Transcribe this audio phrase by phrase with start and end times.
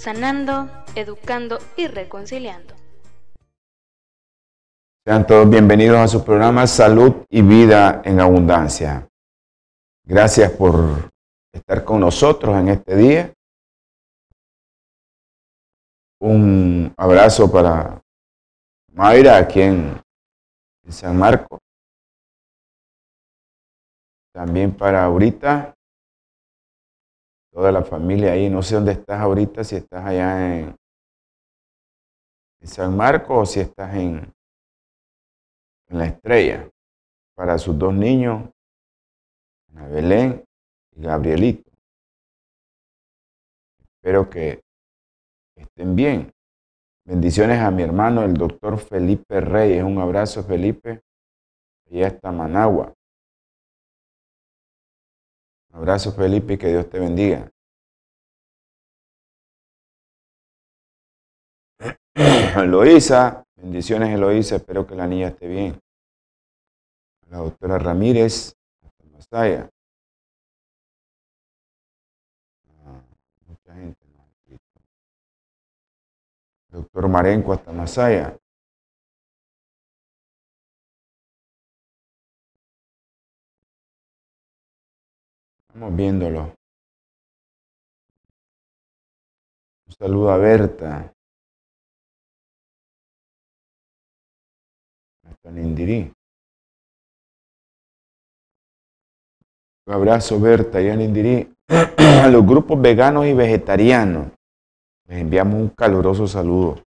[0.00, 2.74] sanando, educando y reconciliando.
[5.04, 9.06] Sean todos bienvenidos a su programa Salud y Vida en Abundancia.
[10.06, 11.10] Gracias por
[11.52, 13.32] estar con nosotros en este día.
[16.22, 18.00] Un abrazo para
[18.94, 20.00] Mayra aquí en,
[20.88, 21.60] San Marcos.
[24.32, 25.74] También para ahorita,
[27.52, 28.48] toda la familia ahí.
[28.48, 30.76] No sé dónde estás ahorita, si estás allá en,
[32.62, 34.32] San Marcos o si estás en,
[35.88, 36.68] la estrella.
[37.34, 38.50] Para sus dos niños,
[39.68, 40.44] Belén
[40.94, 41.70] y Gabrielito.
[43.94, 44.60] Espero que
[45.56, 46.32] estén bien.
[47.06, 49.82] Bendiciones a mi hermano, el doctor Felipe Reyes.
[49.82, 51.00] Un abrazo, Felipe.
[51.86, 52.94] Y hasta Managua.
[55.72, 57.50] Un abrazo, Felipe, y que Dios te bendiga.
[62.56, 65.80] Eloísa, bendiciones Eloísa, espero que la niña esté bien.
[67.28, 68.54] La doctora Ramírez,
[68.84, 69.70] hasta Masaya.
[72.84, 73.02] Ah,
[73.46, 74.58] mucha gente no
[76.70, 78.36] Doctor Marenco hasta Masaya.
[85.88, 86.54] Viéndolo.
[89.86, 91.14] Un saludo a Berta.
[95.26, 95.50] Hasta.
[95.50, 96.14] Un
[99.94, 101.54] abrazo, Berta, y a Nindirí.
[102.22, 104.30] A los grupos veganos y vegetarianos.
[105.06, 106.82] Les enviamos un caluroso saludo.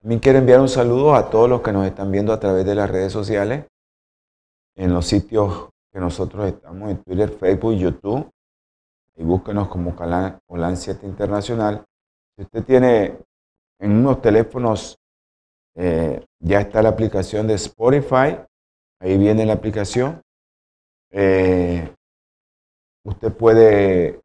[0.00, 2.74] También quiero enviar un saludo a todos los que nos están viendo a través de
[2.74, 3.64] las redes sociales,
[4.76, 5.70] en los sitios
[6.00, 8.30] nosotros estamos en Twitter, Facebook, YouTube.
[9.16, 9.94] Y búsquenos como
[10.46, 11.84] Holan 7 Internacional.
[12.36, 13.18] Si usted tiene
[13.80, 14.96] en unos teléfonos,
[15.74, 18.38] eh, ya está la aplicación de Spotify.
[19.00, 20.22] Ahí viene la aplicación.
[21.10, 21.92] Eh,
[23.04, 24.20] usted puede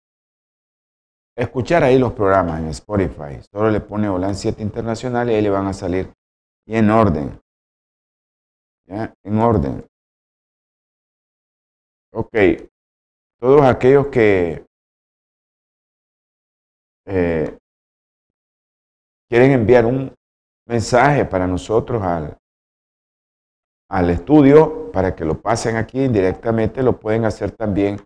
[1.35, 3.41] escuchar ahí los programas en Spotify.
[3.51, 6.13] Solo le pone Holan 7 Internacional y ahí le van a salir.
[6.67, 7.39] Y en orden.
[8.85, 9.13] ¿Ya?
[9.23, 9.85] En orden.
[12.15, 12.35] Ok,
[13.39, 14.63] todos aquellos que
[17.07, 17.57] eh,
[19.27, 20.13] quieren enviar un
[20.67, 22.37] mensaje para nosotros al,
[24.11, 27.97] estudio, para que lo pasen aquí directamente, lo pueden hacer también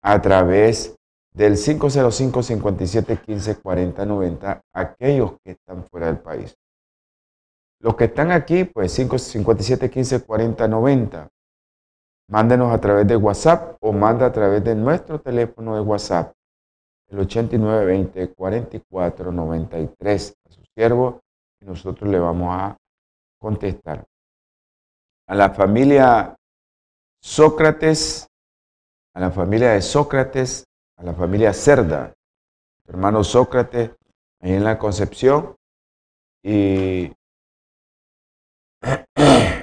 [0.00, 0.94] a través
[1.34, 6.54] del 505 57 15 40 90 aquellos que están fuera del país.
[7.80, 11.28] Los que están aquí, pues 557 15 40 90
[12.30, 16.34] Mándenos a través de WhatsApp o manda a través de nuestro teléfono de WhatsApp,
[17.08, 21.20] el 8920 4493 a su siervo
[21.60, 22.76] y nosotros le vamos a
[23.38, 24.04] contestar.
[25.26, 26.36] A la familia
[27.22, 28.26] Sócrates,
[29.14, 30.66] a la familia de Sócrates,
[30.98, 32.12] a la familia Cerda,
[32.86, 33.90] hermano Sócrates,
[34.40, 35.56] ahí en la Concepción,
[36.42, 37.10] y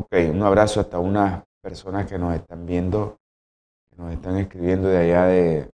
[0.00, 3.18] Ok, un abrazo hasta unas personas que nos están viendo,
[3.90, 5.70] que nos están escribiendo de allá de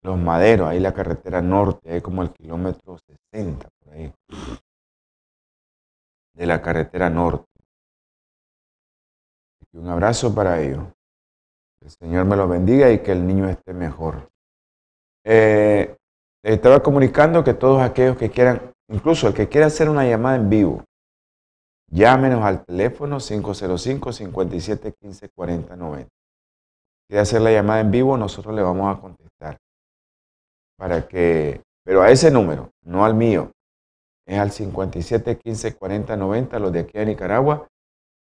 [0.00, 2.96] Los Maderos, ahí la carretera norte, ahí como el kilómetro
[3.30, 4.10] 60, por ahí,
[6.32, 7.44] de la carretera norte.
[9.74, 10.86] Un abrazo para ellos.
[11.82, 14.30] El Señor me lo bendiga y que el niño esté mejor.
[15.24, 15.94] Eh,
[16.42, 20.48] estaba comunicando que todos aquellos que quieran, incluso el que quiera hacer una llamada en
[20.48, 20.87] vivo,
[21.90, 26.10] Llámenos al teléfono 505 57 15 40 90.
[27.08, 29.56] Quiere hacer la llamada en vivo, nosotros le vamos a contestar.
[30.76, 33.52] Para que, pero a ese número, no al mío.
[34.26, 37.66] Es al 57 15 40 90, los de aquí a Nicaragua,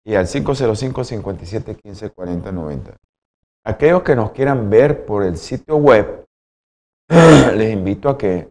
[0.05, 2.97] y al 505 57 15 40 90.
[3.65, 6.25] Aquellos que nos quieran ver por el sitio web,
[7.09, 8.49] les invito a que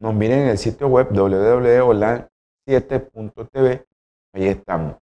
[0.00, 3.84] nos miren en el sitio web www.olan7.tv
[4.32, 4.96] Ahí estamos.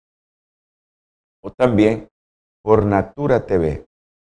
[1.42, 2.08] O también
[2.62, 3.84] por Natura TV.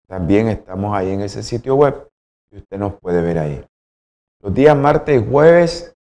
[0.07, 2.09] También estamos ahí en ese sitio web.
[2.51, 3.65] y usted nos puede ver ahí.
[4.41, 5.95] Los días martes y jueves,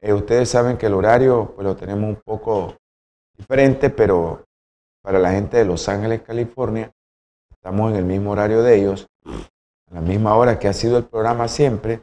[0.00, 2.76] eh, ustedes saben que el horario pues, lo tenemos un poco
[3.36, 4.44] diferente, pero
[5.02, 6.90] para la gente de Los Ángeles, California,
[7.50, 9.06] estamos en el mismo horario de ellos,
[9.90, 12.02] a la misma hora que ha sido el programa siempre.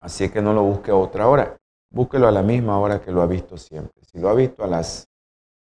[0.00, 1.58] Así que no lo busque a otra hora,
[1.92, 4.02] búsquelo a la misma hora que lo ha visto siempre.
[4.04, 5.06] Si lo ha visto a las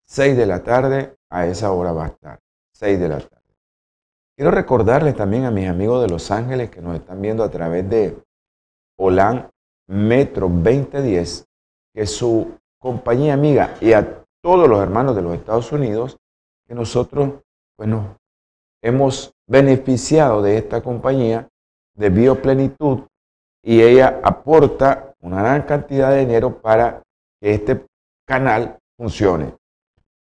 [0.07, 2.39] 6 de la tarde, a esa hora va a estar,
[2.73, 3.43] 6 de la tarde.
[4.37, 7.89] Quiero recordarles también a mis amigos de Los Ángeles que nos están viendo a través
[7.89, 8.17] de
[8.99, 9.51] Holan
[9.89, 11.47] Metro 2010,
[11.95, 16.17] que su compañía amiga y a todos los hermanos de los Estados Unidos,
[16.67, 17.35] que nosotros
[17.77, 17.91] pues,
[18.83, 21.49] hemos beneficiado de esta compañía
[21.95, 23.03] de bioplenitud
[23.63, 27.03] y ella aporta una gran cantidad de dinero para
[27.41, 27.87] que este
[28.27, 29.57] canal funcione.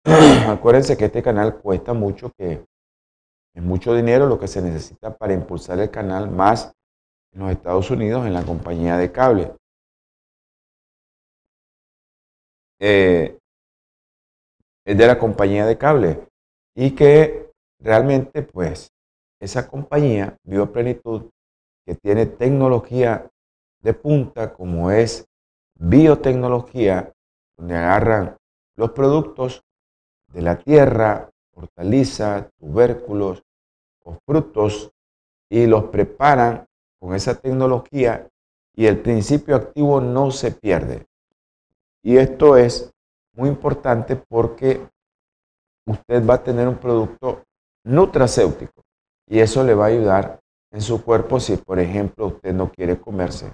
[0.48, 2.64] Acuérdense que este canal cuesta mucho, que
[3.54, 6.72] es mucho dinero lo que se necesita para impulsar el canal más
[7.32, 9.52] en los Estados Unidos en la compañía de cable.
[12.80, 13.38] Eh,
[14.84, 16.28] es de la compañía de cable
[16.76, 17.50] y que
[17.80, 18.88] realmente pues
[19.40, 21.28] esa compañía Bioplenitud
[21.84, 23.28] que tiene tecnología
[23.80, 25.26] de punta como es
[25.78, 27.12] biotecnología
[27.56, 28.36] donde agarran
[28.76, 29.62] los productos
[30.32, 33.42] de la tierra, hortalizas, tubérculos
[34.04, 34.90] o frutos
[35.48, 36.66] y los preparan
[37.00, 38.28] con esa tecnología
[38.74, 41.06] y el principio activo no se pierde.
[42.02, 42.92] Y esto es
[43.34, 44.88] muy importante porque
[45.86, 47.42] usted va a tener un producto
[47.84, 48.82] nutracéutico
[49.26, 50.40] y eso le va a ayudar
[50.70, 53.52] en su cuerpo si, por ejemplo, usted no quiere comerse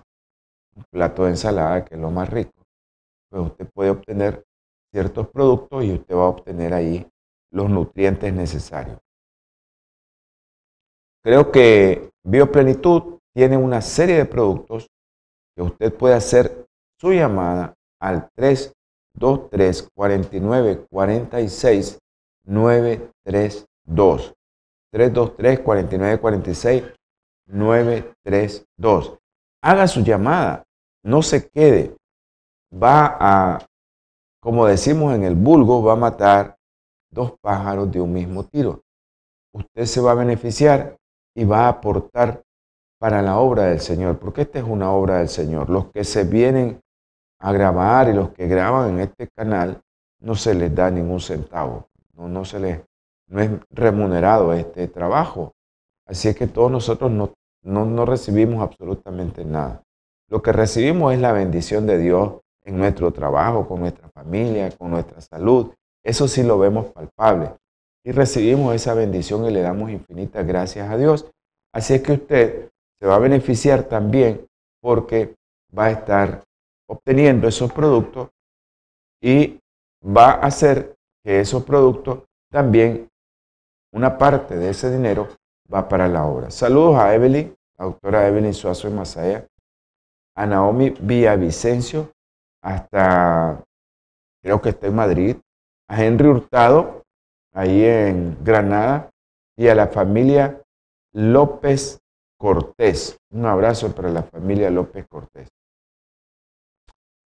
[0.77, 2.53] un plato de ensalada, que es lo más rico.
[3.31, 4.45] Pues usted puede obtener
[4.93, 7.07] ciertos productos y usted va a obtener ahí
[7.51, 8.99] los nutrientes necesarios.
[11.23, 14.87] Creo que Bioplenitud tiene una serie de productos
[15.57, 16.67] que usted puede hacer
[17.01, 21.99] su llamada al 323 49 46
[22.47, 24.35] 932.
[24.93, 26.85] 323 49 46
[27.47, 29.19] 932.
[29.63, 30.64] Haga su llamada,
[31.05, 31.97] no se quede.
[32.73, 33.67] Va a,
[34.41, 36.57] como decimos en el vulgo, va a matar
[37.11, 38.83] dos pájaros de un mismo tiro.
[39.53, 40.97] Usted se va a beneficiar
[41.37, 42.43] y va a aportar
[42.99, 45.71] para la obra del Señor, porque esta es una obra del Señor.
[45.71, 46.81] Los que se vienen
[47.39, 49.81] a grabar y los que graban en este canal,
[50.21, 52.81] no se les da ningún centavo, no, no se les,
[53.29, 55.53] no es remunerado este trabajo.
[56.07, 59.84] Así es que todos nosotros no, no, no recibimos absolutamente nada.
[60.29, 64.91] Lo que recibimos es la bendición de Dios en nuestro trabajo, con nuestra familia, con
[64.91, 65.73] nuestra salud.
[66.03, 67.53] Eso sí lo vemos palpable.
[68.05, 71.31] Y recibimos esa bendición y le damos infinitas gracias a Dios.
[71.73, 72.71] Así es que usted
[73.01, 74.47] se va a beneficiar también
[74.81, 75.35] porque
[75.77, 76.45] va a estar
[76.87, 78.29] obteniendo esos productos
[79.21, 79.59] y
[80.05, 80.95] va a hacer
[81.25, 82.21] que esos productos
[82.51, 83.09] también,
[83.93, 85.29] una parte de ese dinero
[85.73, 86.51] va para la obra.
[86.51, 89.47] Saludos a Evelyn, la doctora Evelyn Suazo de Masaya,
[90.35, 92.11] a Naomi Villavicencio,
[92.63, 93.63] hasta
[94.43, 95.37] creo que está en Madrid,
[95.89, 97.03] a Henry Hurtado,
[97.53, 99.11] ahí en Granada,
[99.57, 100.61] y a la familia
[101.13, 102.01] López
[102.39, 103.17] Cortés.
[103.31, 105.49] Un abrazo para la familia López Cortés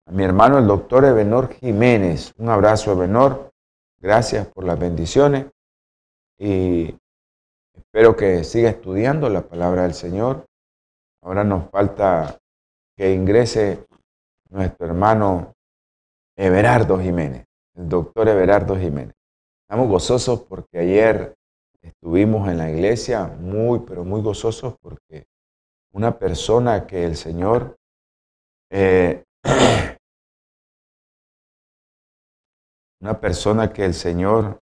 [0.08, 2.32] a mi hermano el doctor Ebenor Jiménez.
[2.38, 3.50] Un abrazo, Ebenor.
[4.00, 5.46] Gracias por las bendiciones
[6.38, 6.96] y
[7.74, 10.46] espero que siga estudiando la palabra del Señor.
[11.22, 12.38] Ahora nos falta
[12.98, 13.86] que ingrese
[14.50, 15.54] nuestro hermano
[16.36, 19.14] Everardo Jiménez, el doctor Everardo Jiménez.
[19.62, 21.36] Estamos gozosos porque ayer
[21.80, 25.28] estuvimos en la iglesia muy, pero muy gozosos porque
[25.92, 27.76] una persona que el Señor
[28.68, 29.22] eh,
[33.00, 34.58] una persona que el Señor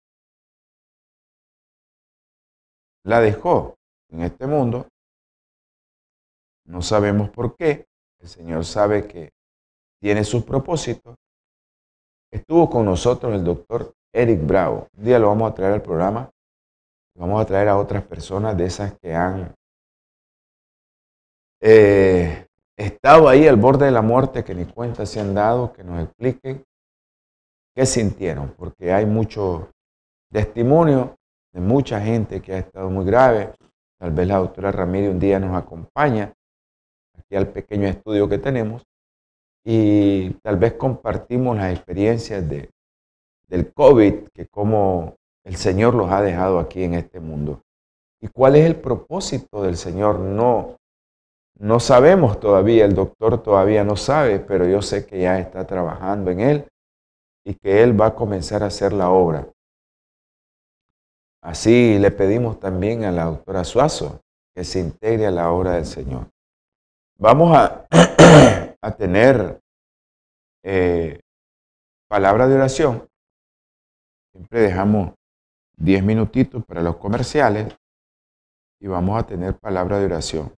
[3.05, 3.75] la dejó
[4.09, 4.87] en este mundo.
[6.65, 7.85] No sabemos por qué.
[8.24, 9.34] El Señor sabe que
[10.01, 11.15] tiene sus propósitos.
[12.32, 14.88] Estuvo con nosotros el doctor Eric Bravo.
[14.98, 16.30] Un día lo vamos a traer al programa.
[17.18, 19.53] Vamos a traer a otras personas de esas que han
[21.62, 25.84] eh, estado ahí al borde de la muerte, que ni cuenta se han dado, que
[25.84, 26.63] nos expliquen
[27.75, 29.70] qué sintieron, porque hay mucho
[30.32, 31.18] testimonio
[31.51, 33.53] de mucha gente que ha estado muy grave.
[34.00, 36.34] Tal vez la doctora Ramírez un día nos acompaña
[37.35, 38.83] al pequeño estudio que tenemos
[39.65, 42.69] y tal vez compartimos las experiencias de,
[43.47, 47.61] del COVID, que como el Señor los ha dejado aquí en este mundo.
[48.21, 50.19] ¿Y cuál es el propósito del Señor?
[50.19, 50.77] No
[51.59, 56.31] No sabemos todavía, el doctor todavía no sabe, pero yo sé que ya está trabajando
[56.31, 56.67] en él
[57.45, 59.47] y que él va a comenzar a hacer la obra.
[61.41, 64.21] Así le pedimos también a la doctora Suazo
[64.55, 66.32] que se integre a la obra del Señor.
[67.17, 67.88] Vamos a,
[68.82, 69.62] a tener
[70.63, 71.20] eh,
[72.10, 73.08] palabra de oración.
[74.32, 75.13] Siempre dejamos
[75.77, 77.75] 10 minutitos para los comerciales
[78.79, 80.53] y vamos a tener palabra de oración.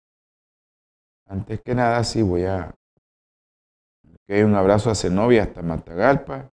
[1.28, 2.74] Antes que nada, sí voy a...
[4.24, 6.50] Okay, un abrazo a Zenobia hasta Matagalpa.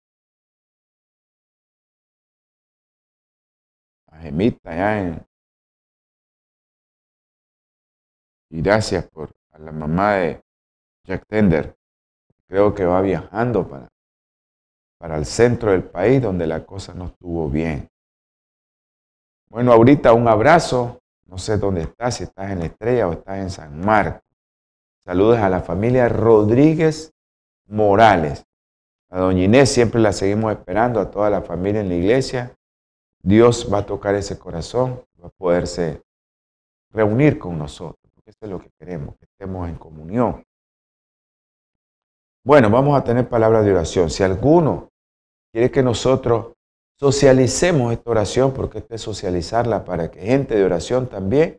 [4.08, 5.26] A Gemita allá en...
[8.50, 10.42] Y gracias por a la mamá de
[11.06, 11.76] Jack Tender.
[12.48, 13.88] Creo que va viajando para,
[14.98, 17.88] para el centro del país donde la cosa no estuvo bien.
[19.50, 21.00] Bueno, ahorita un abrazo.
[21.26, 24.22] No sé dónde estás, si estás en la Estrella o estás en San Marcos.
[25.06, 27.14] Saludos a la familia Rodríguez
[27.68, 28.46] Morales.
[29.10, 32.54] A doña Inés siempre la seguimos esperando, a toda la familia en la iglesia.
[33.24, 36.02] Dios va a tocar ese corazón, va a poderse
[36.92, 38.01] reunir con nosotros,
[38.32, 40.44] eso es lo que queremos, que estemos en comunión.
[42.44, 44.10] Bueno, vamos a tener palabras de oración.
[44.10, 44.90] Si alguno
[45.54, 46.54] quiere que nosotros
[47.00, 51.58] socialicemos esta oración, porque esta es socializarla para que gente de oración también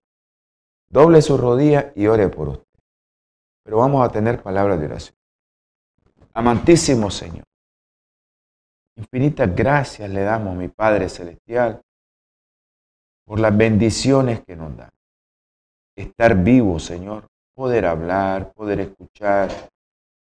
[0.89, 2.73] doble su rodilla y ore por usted
[3.63, 5.17] pero vamos a tener palabras de oración.
[6.35, 7.45] Amantísimo Señor,
[8.97, 11.81] infinitas gracias le damos, mi Padre Celestial,
[13.25, 14.91] por las bendiciones que nos da.
[15.97, 19.51] Estar vivo, Señor, poder hablar, poder escuchar,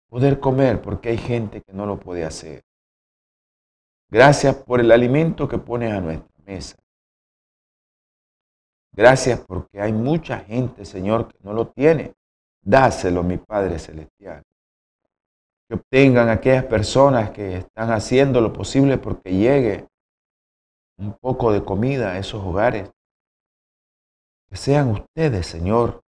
[0.10, 2.64] poder comer, porque hay gente que no lo puede hacer.
[4.10, 6.76] Gracias por el alimento que pones a nuestra mesa.
[8.94, 12.14] Gracias porque hay mucha gente, Señor, que no lo tiene.
[12.62, 14.44] Dáselo, mi Padre Celestial.
[15.68, 19.88] Que obtengan aquellas personas que están haciendo lo posible porque llegue
[20.98, 22.92] un poco de comida a esos hogares.
[24.52, 26.04] Que sean ustedes, Señor,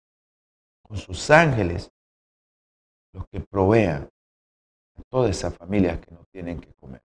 [0.88, 1.90] con sus ángeles,
[3.12, 4.08] los que provean
[4.96, 7.02] a todas esas familias que no tienen que comer.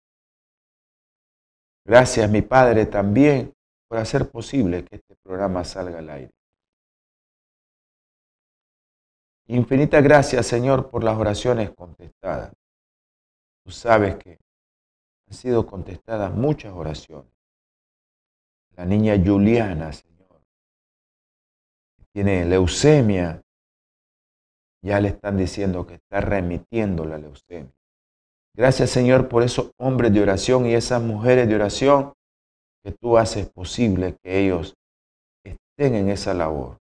[1.83, 3.53] Gracias, mi Padre, también
[3.89, 6.31] por hacer posible que este programa salga al aire.
[9.47, 12.53] Infinita gracias, Señor, por las oraciones contestadas.
[13.65, 14.39] Tú sabes que
[15.27, 17.29] han sido contestadas muchas oraciones.
[18.77, 19.91] La niña Juliana,
[22.15, 23.41] tiene leucemia.
[24.81, 27.73] Ya le están diciendo que está remitiendo la leucemia.
[28.55, 32.13] Gracias, Señor, por esos hombres de oración y esas mujeres de oración
[32.85, 34.75] que tú haces posible que ellos
[35.43, 36.77] estén en esa labor.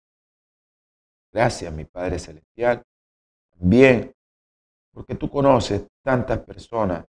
[1.33, 2.83] Gracias, mi Padre Celestial.
[3.57, 4.13] También
[4.93, 7.05] porque tú conoces tantas personas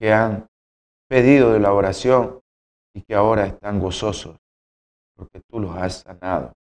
[0.00, 0.48] que han
[1.08, 2.40] pedido de la oración
[2.92, 4.36] y que ahora están gozosos
[5.14, 6.57] porque tú los has sanado.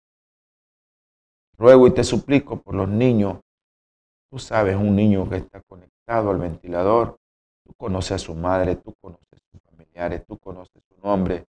[1.63, 3.39] Ruego y te suplico por los niños.
[4.29, 7.15] Tú sabes un niño que está conectado al ventilador.
[7.63, 11.45] Tú conoces a su madre, tú conoces a sus familiares, tú conoces su nombre.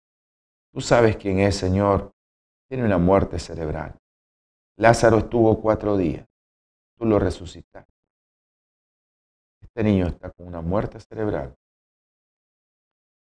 [0.72, 2.12] Tú sabes quién es, Señor.
[2.68, 3.98] Tiene una muerte cerebral.
[4.76, 6.24] Lázaro estuvo cuatro días.
[6.96, 7.92] Tú lo resucitaste.
[9.62, 11.56] Este niño está con una muerte cerebral.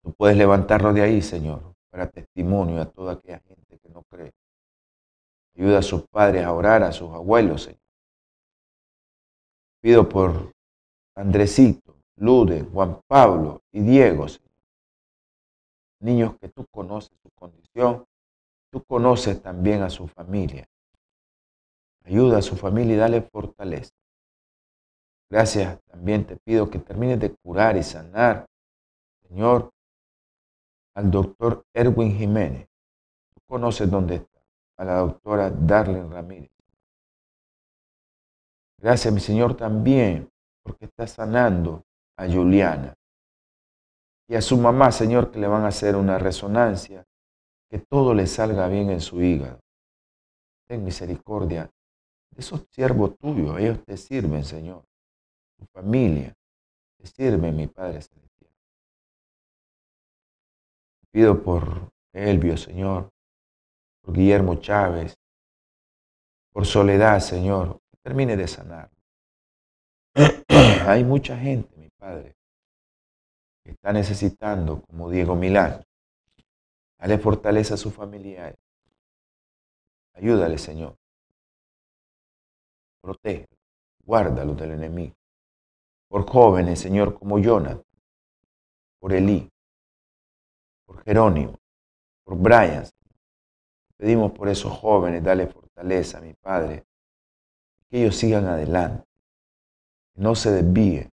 [0.01, 4.31] Tú puedes levantarlo de ahí, Señor, para testimonio a toda aquella gente que no cree.
[5.57, 7.79] Ayuda a sus padres a orar, a sus abuelos, Señor.
[9.81, 10.53] Pido por
[11.15, 14.47] Andresito, Lude, Juan Pablo y Diego, Señor.
[15.99, 18.05] Niños que tú conoces su condición,
[18.71, 20.67] tú conoces también a su familia.
[22.03, 23.91] Ayuda a su familia y dale fortaleza.
[25.29, 28.45] Gracias también te pido que termines de curar y sanar,
[29.27, 29.71] Señor,
[30.93, 32.67] al doctor Erwin Jiménez.
[33.33, 34.36] Tú conoces dónde está,
[34.77, 36.51] a la doctora Darlene Ramírez.
[38.79, 40.29] Gracias, mi Señor, también
[40.63, 41.83] porque está sanando
[42.17, 42.93] a Juliana
[44.27, 47.05] y a su mamá, Señor, que le van a hacer una resonancia,
[47.69, 49.59] que todo le salga bien en su hígado.
[50.67, 51.71] Ten misericordia
[52.35, 54.83] esos siervos tuyos, ellos te sirven, Señor.
[55.57, 56.35] Tu familia
[56.97, 58.51] te sirve, mi Padre Celestial.
[61.11, 63.09] Pido por Elvio, Señor,
[64.07, 65.19] por Guillermo Chávez,
[66.53, 68.89] por Soledad, Señor, que termine de sanar.
[70.87, 72.37] Hay mucha gente, mi Padre,
[73.65, 75.83] que está necesitando, como Diego Milán.
[76.97, 78.55] Dale fortaleza a su familia.
[80.13, 80.95] Ayúdale, Señor.
[83.01, 83.49] protege,
[84.05, 85.15] guárdalos del enemigo.
[86.07, 87.83] Por jóvenes, Señor, como Jonathan,
[89.01, 89.49] por Elí,
[90.85, 91.59] por Jerónimo,
[92.23, 92.85] por Brian.
[93.97, 96.85] Pedimos por esos jóvenes, dale fortaleza, mi Padre,
[97.89, 99.07] que ellos sigan adelante,
[100.13, 101.09] que no se desvíen,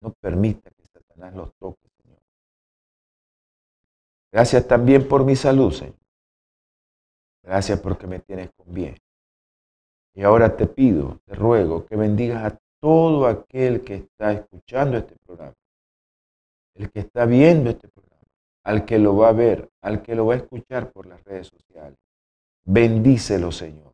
[0.00, 2.20] no permita que Satanás los toque, Señor.
[4.32, 5.98] Gracias también por mi salud, Señor.
[7.42, 8.96] Gracias porque me tienes con bien.
[10.14, 15.16] Y ahora te pido, te ruego que bendigas a todo aquel que está escuchando este
[15.26, 15.54] programa,
[16.74, 18.22] el que está viendo este programa,
[18.62, 21.48] al que lo va a ver, al que lo va a escuchar por las redes
[21.48, 21.98] sociales.
[22.64, 23.92] Bendícelo, Señor.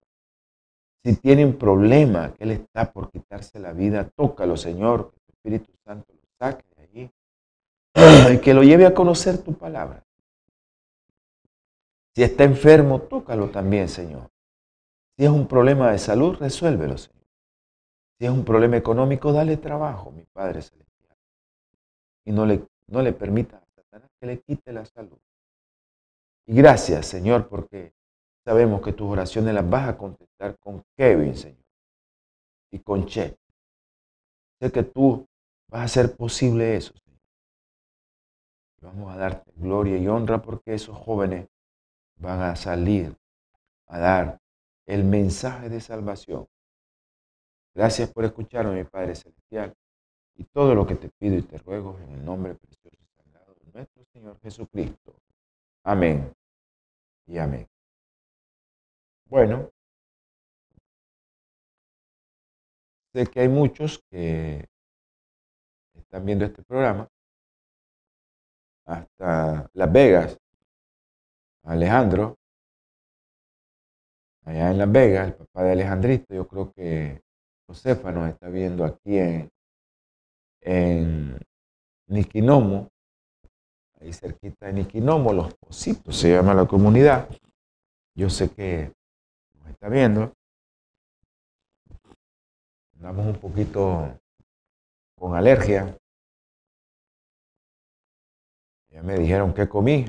[1.02, 5.32] Si tiene un problema, que Él está por quitarse la vida, tócalo, Señor, que tu
[5.32, 7.10] Espíritu Santo lo saque de allí
[8.34, 10.04] y que lo lleve a conocer tu palabra.
[12.14, 14.28] Si está enfermo, tócalo también, Señor.
[15.16, 17.26] Si es un problema de salud, resuélvelo, Señor.
[18.18, 21.16] Si es un problema económico, dale trabajo, mi Padre Celestial.
[22.26, 25.18] Y no le, no le permita a Satanás que le quite la salud.
[26.46, 27.94] Y gracias, Señor, porque
[28.44, 31.64] sabemos que tus oraciones las vas a contestar con Kevin, Señor,
[32.72, 33.36] y con Che.
[34.60, 35.26] Sé que tú
[35.68, 37.20] vas a hacer posible eso, Señor.
[38.82, 41.48] Vamos a darte gloria y honra porque esos jóvenes
[42.16, 43.16] van a salir
[43.86, 44.40] a dar
[44.86, 46.46] el mensaje de salvación.
[47.74, 49.74] Gracias por escucharme, mi Padre Celestial,
[50.34, 53.54] y todo lo que te pido y te ruego en el nombre precioso y sagrado
[53.54, 55.14] de nuestro Señor Jesucristo.
[55.84, 56.32] Amén
[57.26, 57.69] y amén.
[59.30, 59.70] Bueno,
[63.12, 64.66] sé que hay muchos que
[65.94, 67.08] están viendo este programa,
[68.86, 70.36] hasta Las Vegas,
[71.62, 72.38] Alejandro,
[74.46, 77.22] allá en Las Vegas, el papá de Alejandrito, yo creo que
[77.68, 79.48] Josefa nos está viendo aquí en,
[80.60, 81.38] en
[82.08, 82.88] Niquinomo,
[84.00, 87.28] ahí cerquita de Niquinomo, Los Positos se llama la comunidad.
[88.16, 88.92] Yo sé que
[89.80, 90.34] está viendo.
[92.96, 94.14] Andamos un poquito
[95.18, 95.96] con alergia.
[98.90, 100.04] Ya me dijeron que comí.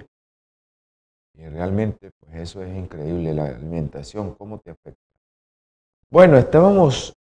[1.36, 5.00] Y realmente, pues eso es increíble, la alimentación, cómo te afecta.
[6.10, 7.14] Bueno, estábamos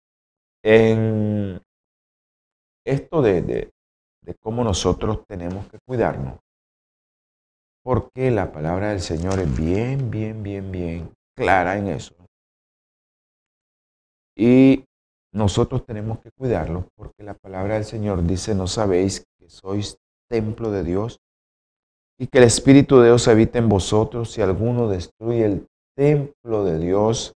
[0.64, 1.62] en
[2.84, 3.72] esto de, de,
[4.42, 6.40] cómo nosotros tenemos que cuidarnos.
[7.84, 12.20] Porque la palabra del Señor es bien, bien, bien, bien clara en eso.
[14.40, 14.86] Y
[15.34, 19.98] nosotros tenemos que cuidarlo porque la palabra del Señor dice, no sabéis que sois
[20.30, 21.20] templo de Dios
[22.18, 24.32] y que el Espíritu de Dios habite en vosotros.
[24.32, 27.34] Si alguno destruye el templo de Dios,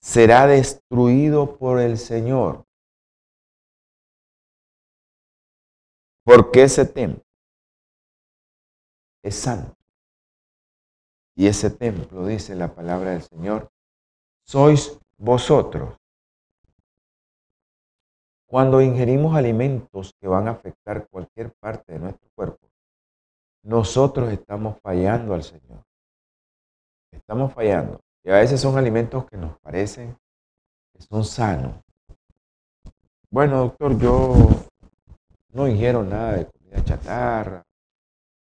[0.00, 2.64] será destruido por el Señor.
[6.24, 7.24] Porque ese templo
[9.24, 9.74] es santo.
[11.34, 13.68] Y ese templo, dice la palabra del Señor,
[14.46, 15.96] sois vosotros.
[18.48, 22.66] Cuando ingerimos alimentos que van a afectar cualquier parte de nuestro cuerpo,
[23.62, 25.82] nosotros estamos fallando al Señor.
[27.12, 28.00] Estamos fallando.
[28.24, 30.16] Y a veces son alimentos que nos parecen
[30.92, 31.74] que son sanos.
[33.30, 34.48] Bueno, doctor, yo
[35.52, 37.62] no ingiero nada de comida chatarra,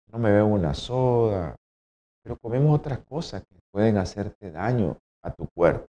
[0.08, 1.56] no me bebo una soda,
[2.23, 5.92] pero comemos otras cosas que pueden hacerte daño a tu cuerpo.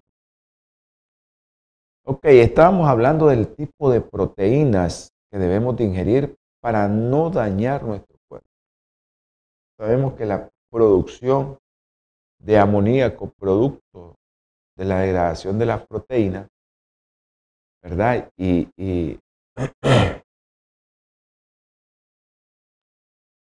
[2.06, 8.10] Ok, estábamos hablando del tipo de proteínas que debemos de ingerir para no dañar nuestro
[9.80, 11.56] Sabemos que la producción
[12.38, 14.14] de amoníaco, producto
[14.76, 16.48] de la degradación de las proteínas,
[17.82, 18.30] ¿verdad?
[18.36, 18.68] Y,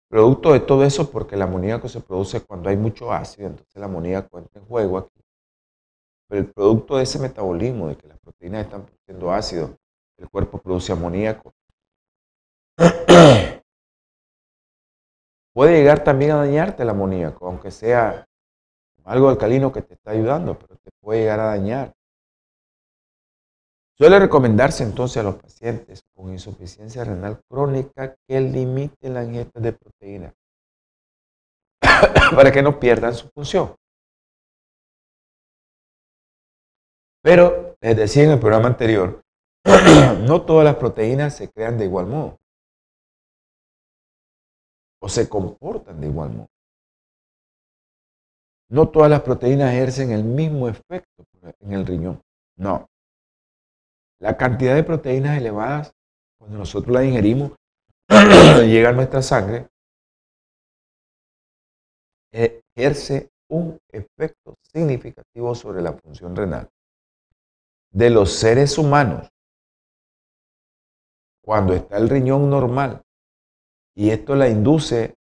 [0.08, 3.84] producto de todo eso, porque el amoníaco se produce cuando hay mucho ácido, entonces el
[3.84, 5.20] amoníaco entra en juego aquí.
[6.30, 9.76] Pero el producto de ese metabolismo, de que las proteínas están produciendo ácido,
[10.18, 11.52] el cuerpo produce amoníaco.
[15.54, 18.26] Puede llegar también a dañarte el amoníaco, aunque sea
[19.06, 21.92] algo alcalino que te está ayudando, pero te puede llegar a dañar.
[23.98, 29.74] Suele recomendarse entonces a los pacientes con insuficiencia renal crónica que limiten la ingesta de
[29.74, 30.34] proteínas
[32.36, 33.76] para que no pierdan su función.
[37.30, 39.22] Pero, les decía en el programa anterior,
[40.28, 42.40] no todas las proteínas se crean de igual modo
[45.00, 46.48] o se comportan de igual modo.
[48.72, 51.24] No todas las proteínas ejercen el mismo efecto
[51.60, 52.20] en el riñón.
[52.58, 52.88] No.
[54.20, 55.94] la cantidad de proteínas elevadas,
[56.40, 57.52] cuando nosotros las ingerimos,
[58.10, 59.68] llega a nuestra sangre,
[62.34, 66.68] ejerce un efecto significativo sobre la función renal
[67.92, 69.30] de los seres humanos.
[71.44, 73.02] Cuando está el riñón normal
[73.96, 75.16] y esto la induce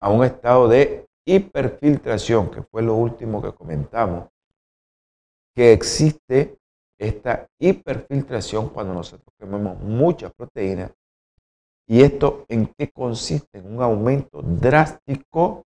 [0.00, 4.28] a un estado de hiperfiltración, que fue lo último que comentamos,
[5.54, 6.58] que existe
[6.98, 10.90] esta hiperfiltración cuando nosotros comemos mucha proteína.
[11.86, 13.58] ¿Y esto en qué consiste?
[13.58, 15.64] En un aumento drástico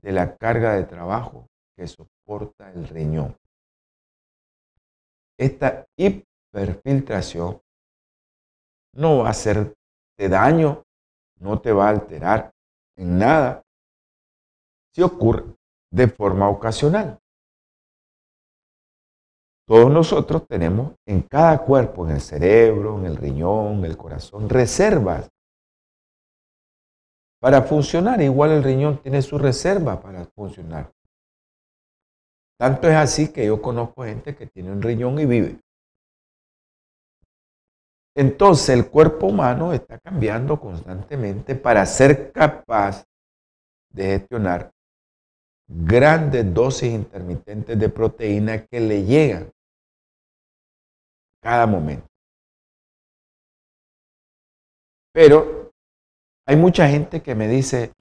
[0.00, 3.36] de la carga de trabajo que soporta el riñón.
[5.38, 7.60] Esta hiperfiltración
[8.94, 9.74] no va a hacerte
[10.16, 10.82] daño,
[11.40, 12.52] no te va a alterar
[12.96, 13.62] en nada
[14.94, 15.44] si ocurre
[15.90, 17.18] de forma ocasional.
[19.66, 24.48] Todos nosotros tenemos en cada cuerpo, en el cerebro, en el riñón, en el corazón,
[24.48, 25.28] reservas
[27.40, 28.20] para funcionar.
[28.20, 30.93] Igual el riñón tiene su reserva para funcionar.
[32.58, 35.60] Tanto es así que yo conozco gente que tiene un riñón y vive.
[38.16, 43.04] Entonces el cuerpo humano está cambiando constantemente para ser capaz
[43.90, 44.70] de gestionar
[45.66, 49.50] grandes dosis intermitentes de proteína que le llegan
[51.42, 52.06] cada momento.
[55.12, 55.72] Pero
[56.46, 57.92] hay mucha gente que me dice,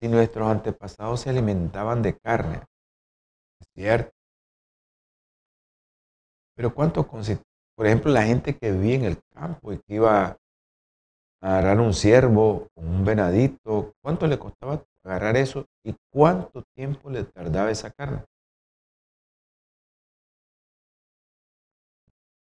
[0.00, 2.62] si nuestros antepasados se alimentaban de carne,
[3.60, 4.12] es cierto.
[6.56, 10.36] Pero ¿cuánto Por ejemplo, la gente que vivía en el campo y que iba a
[11.40, 17.70] agarrar un ciervo, un venadito, ¿cuánto le costaba agarrar eso y cuánto tiempo le tardaba
[17.70, 18.24] esa carne?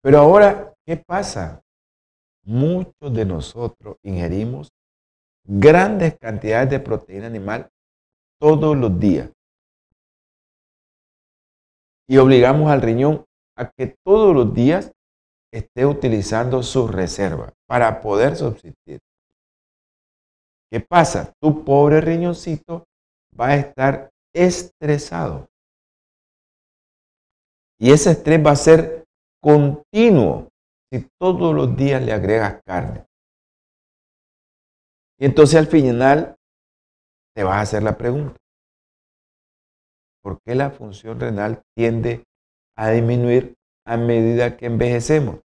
[0.01, 1.63] Pero ahora, ¿qué pasa?
[2.45, 4.69] Muchos de nosotros ingerimos
[5.47, 7.69] grandes cantidades de proteína animal
[8.41, 9.31] todos los días.
[12.09, 13.25] Y obligamos al riñón
[13.57, 14.93] a que todos los días
[15.53, 19.01] esté utilizando su reserva para poder subsistir.
[20.71, 21.33] ¿Qué pasa?
[21.41, 22.85] Tu pobre riñoncito
[23.39, 25.47] va a estar estresado.
[27.79, 29.05] Y ese estrés va a ser
[29.41, 30.49] continuo
[30.91, 33.05] si todos los días le agregas carne.
[35.19, 36.37] Y entonces al final
[37.35, 38.37] te vas a hacer la pregunta,
[40.23, 42.25] ¿por qué la función renal tiende
[42.77, 43.55] a disminuir
[43.87, 45.41] a medida que envejecemos?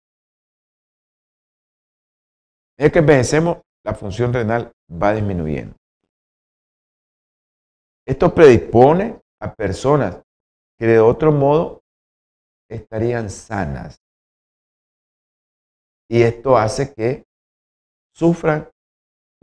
[2.77, 5.77] Es que envejecemos, la función renal va disminuyendo.
[8.07, 10.21] Esto predispone a personas
[10.79, 11.81] que de otro modo
[12.69, 13.99] estarían sanas.
[16.11, 17.25] Y esto hace que
[18.15, 18.69] sufran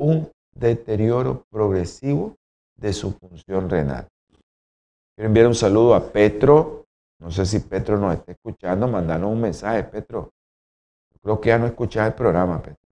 [0.01, 2.35] un deterioro progresivo
[2.75, 4.07] de su función renal.
[5.15, 6.85] Quiero enviar un saludo a Petro.
[7.19, 8.87] No sé si Petro nos está escuchando.
[8.87, 10.31] Mandanos un mensaje, Petro.
[11.21, 12.83] creo que ya no escuchas el programa, Petro.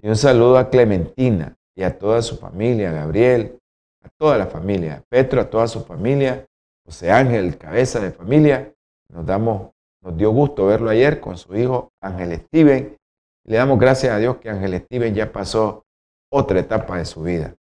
[0.00, 3.60] Y un saludo a Clementina y a toda su familia, a Gabriel,
[4.02, 6.44] a toda la familia, Petro, a toda su familia,
[6.84, 8.74] José Ángel, cabeza de familia,
[9.08, 12.96] nos, damos, nos dio gusto verlo ayer con su hijo Ángel Steven.
[13.44, 15.84] Le damos gracias a Dios que Ángel Steven ya pasó
[16.32, 17.54] otra etapa de su vida.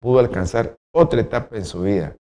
[0.00, 2.16] Pudo alcanzar otra etapa en su vida.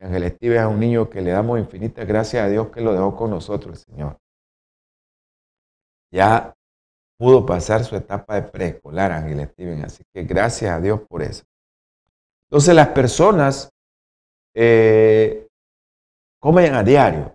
[0.00, 3.16] Ángel Steven es un niño que le damos infinitas gracias a Dios que lo dejó
[3.16, 4.18] con nosotros, el Señor.
[6.10, 6.52] Ya
[7.16, 9.84] pudo pasar su etapa de preescolar, Ángel Steven.
[9.84, 11.44] Así que gracias a Dios por eso.
[12.50, 13.70] Entonces las personas
[14.54, 15.46] eh,
[16.40, 17.32] comen a diario.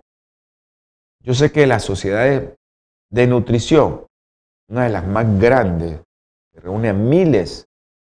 [1.20, 2.54] Yo sé que las sociedades
[3.10, 4.06] de nutrición,
[4.68, 6.00] una de las más grandes,
[6.52, 7.67] que reúne a miles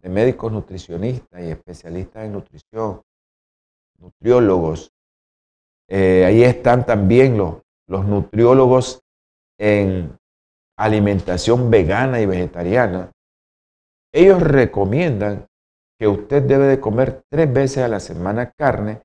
[0.09, 3.01] médicos nutricionistas y especialistas en nutrición,
[3.99, 4.91] nutriólogos.
[5.87, 9.01] Eh, ahí están también los, nutriólogos
[9.59, 10.17] en
[10.77, 13.11] alimentación vegana y vegetariana.
[14.13, 15.47] Ellos recomiendan
[15.97, 19.01] que usted debe de comer tres veces a la semana carne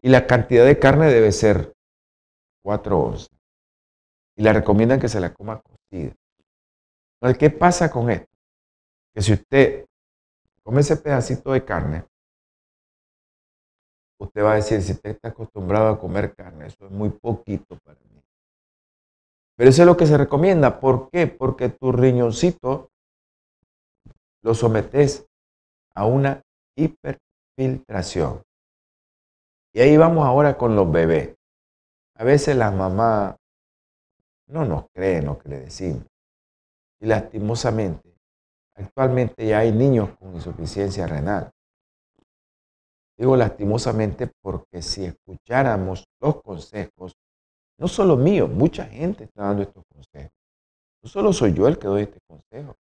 [0.00, 1.72] y la cantidad de carne debe ser
[2.62, 3.38] cuatro onzas
[4.36, 6.14] y le recomiendan que se la coma cocida.
[7.36, 8.30] ¿qué pasa con esto?
[9.12, 9.87] Que si usted
[10.68, 12.04] come ese pedacito de carne,
[14.20, 17.78] usted va a decir, si usted está acostumbrado a comer carne, eso es muy poquito
[17.82, 18.20] para mí.
[19.56, 20.78] Pero eso es lo que se recomienda.
[20.78, 21.26] ¿Por qué?
[21.26, 22.90] Porque tu riñoncito
[24.42, 25.26] lo sometes
[25.94, 26.42] a una
[26.76, 28.42] hiperfiltración.
[29.72, 31.34] Y ahí vamos ahora con los bebés.
[32.14, 33.38] A veces la mamá
[34.48, 36.04] no nos cree lo que le decimos.
[37.00, 38.07] Y lastimosamente,
[38.78, 41.50] actualmente ya hay niños con insuficiencia renal.
[43.16, 47.16] Digo lastimosamente porque si escucháramos los consejos,
[47.78, 50.32] no solo míos, mucha gente está dando estos consejos.
[51.02, 52.76] No solo soy yo el que doy este consejo.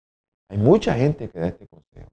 [0.48, 2.10] Hay mucha gente que da este consejo.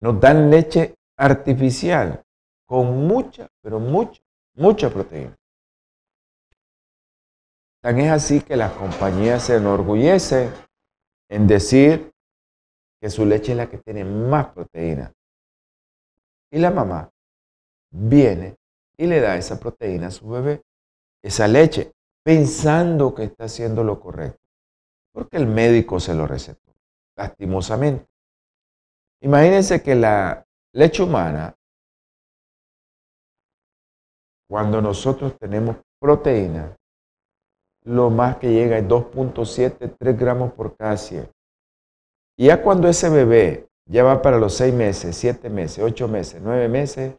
[0.00, 2.22] Nos dan leche artificial
[2.66, 4.20] con mucha, pero mucha,
[4.54, 5.36] mucha proteína.
[7.80, 10.50] Tan es así que la compañía se enorgullece
[11.28, 12.12] en decir
[13.00, 15.12] que su leche es la que tiene más proteína.
[16.50, 17.10] Y la mamá
[17.90, 18.56] viene
[18.96, 20.62] y le da esa proteína a su bebé,
[21.22, 21.92] esa leche,
[22.24, 24.40] pensando que está haciendo lo correcto,
[25.12, 26.72] porque el médico se lo recetó,
[27.16, 28.06] lastimosamente.
[29.20, 31.54] Imagínense que la leche humana,
[34.48, 36.77] cuando nosotros tenemos proteína,
[37.88, 41.28] lo más que llega es 2.7, 3 gramos por cada 100.
[42.36, 46.40] Y ya cuando ese bebé ya va para los 6 meses, 7 meses, 8 meses,
[46.42, 47.14] 9 meses,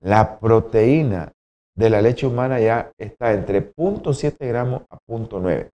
[0.00, 1.32] la proteína
[1.76, 5.70] de la leche humana ya está entre 0.7 gramos a 0.9.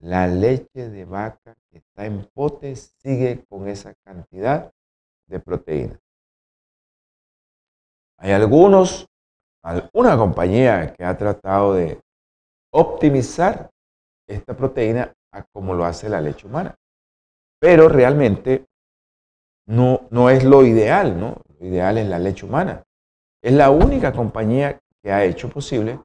[0.00, 4.72] La leche de vaca que está en pote sigue con esa cantidad
[5.26, 6.00] de proteína.
[8.16, 9.06] Hay algunos,
[9.62, 12.00] alguna compañía que ha tratado de
[12.72, 13.70] optimizar
[14.28, 16.74] esta proteína a como lo hace la leche humana.
[17.60, 18.66] Pero realmente
[19.68, 21.36] no, no es lo ideal, ¿no?
[21.58, 22.82] Lo ideal es la leche humana.
[23.42, 26.00] Es la única compañía que ha hecho posible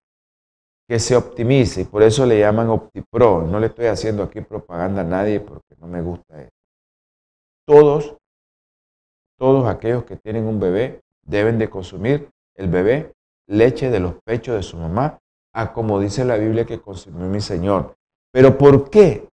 [0.88, 3.44] que se optimice y por eso le llaman OptiPro.
[3.44, 6.52] No le estoy haciendo aquí propaganda a nadie porque no me gusta eso.
[7.66, 8.16] Todos,
[9.38, 13.14] todos aquellos que tienen un bebé deben de consumir el bebé
[13.50, 15.20] leche de los pechos de su mamá
[15.58, 17.96] a como dice la Biblia que consumió mi Señor.
[18.32, 19.28] Pero ¿por qué?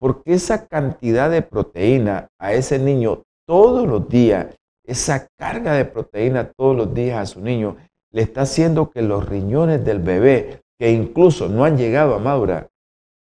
[0.00, 6.50] Porque esa cantidad de proteína a ese niño todos los días, esa carga de proteína
[6.52, 7.76] todos los días a su niño,
[8.12, 12.70] le está haciendo que los riñones del bebé, que incluso no han llegado a madurar,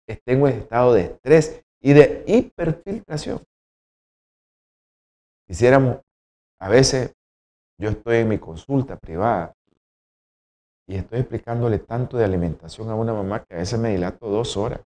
[0.07, 3.43] estén en un estado de estrés y de hiperfiltración.
[5.49, 5.99] Quisiéramos,
[6.61, 7.13] a veces
[7.79, 9.53] yo estoy en mi consulta privada
[10.89, 14.57] y estoy explicándole tanto de alimentación a una mamá que a veces me dilato dos
[14.57, 14.81] horas.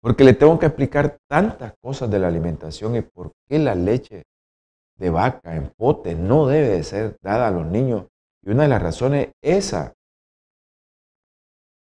[0.00, 4.24] Porque le tengo que explicar tantas cosas de la alimentación y por qué la leche
[4.98, 8.06] de vaca en pote no debe de ser dada a los niños.
[8.44, 9.92] Y una de las razones es esa.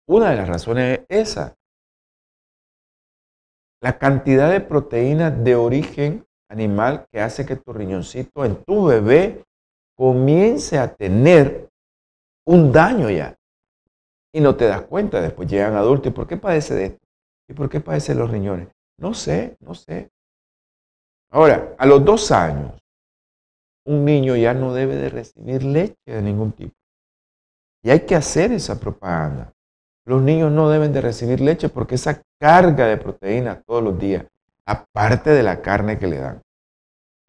[0.07, 1.55] Una de las razones es esa.
[3.81, 9.44] La cantidad de proteínas de origen animal que hace que tu riñoncito en tu bebé
[9.95, 11.69] comience a tener
[12.45, 13.35] un daño ya.
[14.33, 17.07] Y no te das cuenta, después llegan adultos, ¿y por qué padece de esto?
[17.47, 18.67] ¿Y por qué padece los riñones?
[18.97, 20.09] No sé, no sé.
[21.31, 22.73] Ahora, a los dos años,
[23.85, 26.73] un niño ya no debe de recibir leche de ningún tipo.
[27.83, 29.53] Y hay que hacer esa propaganda.
[30.05, 34.25] Los niños no deben de recibir leche porque esa carga de proteínas todos los días,
[34.65, 36.41] aparte de la carne que le dan.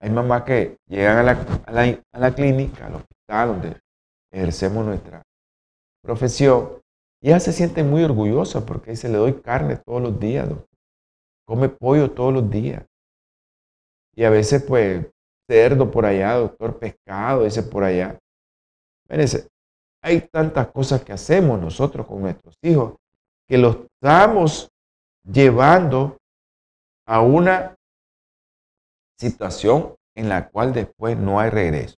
[0.00, 3.80] Hay mamás que llegan a la, a la clínica, al hospital, donde
[4.30, 5.22] ejercemos nuestra
[6.02, 6.80] profesión,
[7.22, 10.48] y ella se siente muy orgullosa porque dice, le doy carne todos los días,
[11.46, 12.84] come pollo todos los días.
[14.14, 15.06] Y a veces, pues,
[15.48, 18.18] cerdo por allá, doctor, pescado, ese por allá.
[19.08, 19.48] Fíjense,
[20.02, 22.96] hay tantas cosas que hacemos nosotros con nuestros hijos
[23.48, 24.68] que los estamos
[25.24, 26.18] llevando
[27.06, 27.75] a una
[29.18, 31.96] situación en la cual después no hay regreso.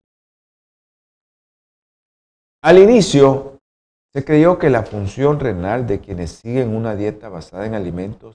[2.63, 3.59] Al inicio,
[4.13, 8.35] se creyó que la función renal de quienes siguen una dieta basada en alimentos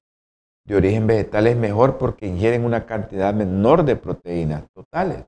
[0.65, 5.25] de origen vegetal es mejor porque ingieren una cantidad menor de proteínas totales.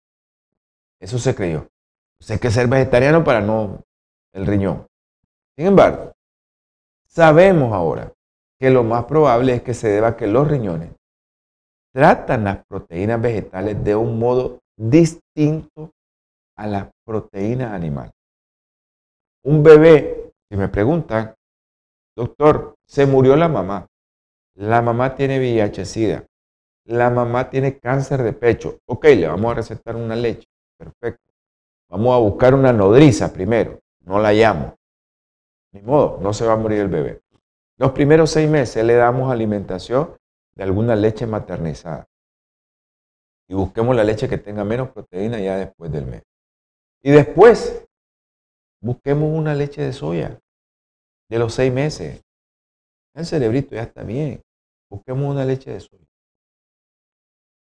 [0.99, 1.67] Eso se creyó.
[2.29, 3.81] hay que ser vegetariano para no
[4.33, 4.87] el riñón.
[5.57, 6.13] Sin embargo,
[7.05, 8.11] sabemos ahora
[8.59, 10.91] que lo más probable es que se deba a que los riñones
[11.95, 15.93] tratan las proteínas vegetales de un modo distinto
[16.57, 18.11] a las proteínas animales.
[19.45, 21.33] Un bebé, si me preguntan,
[22.13, 23.87] doctor, se murió la mamá.
[24.55, 26.25] La mamá tiene VIH-Sida.
[26.87, 28.77] La mamá tiene cáncer de pecho.
[28.87, 30.47] Ok, le vamos a recetar una leche.
[30.77, 31.23] Perfecto.
[31.89, 33.79] Vamos a buscar una nodriza primero.
[34.01, 34.75] No la llamo.
[35.71, 37.21] Ni modo, no se va a morir el bebé.
[37.77, 40.17] Los primeros seis meses le damos alimentación
[40.55, 42.07] de alguna leche maternizada.
[43.47, 46.23] Y busquemos la leche que tenga menos proteína ya después del mes.
[47.03, 47.85] Y después
[48.81, 50.39] busquemos una leche de soya
[51.29, 52.23] de los seis meses.
[53.13, 54.41] El cerebrito ya está bien.
[54.89, 56.05] Busquemos una leche de soya.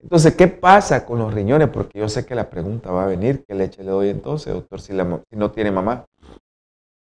[0.02, 1.70] Entonces, ¿qué pasa con los riñones?
[1.70, 4.80] Porque yo sé que la pregunta va a venir, ¿qué leche le doy entonces, doctor,
[4.80, 6.06] si, no tiene mamá?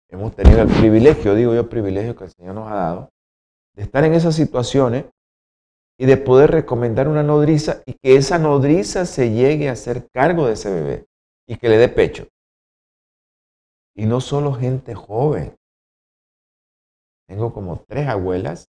[0.09, 3.11] Hemos tenido el privilegio, digo yo, privilegio que el Señor nos ha dado,
[3.75, 5.07] de estar en esas situaciones
[6.05, 10.47] y de poder recomendar una nodriza y que esa nodriza se llegue a hacer cargo
[10.47, 11.07] de ese bebé
[11.49, 12.29] y que le dé pecho.
[13.97, 15.57] Y no solo gente joven.
[17.27, 18.69] Tengo como tres abuelas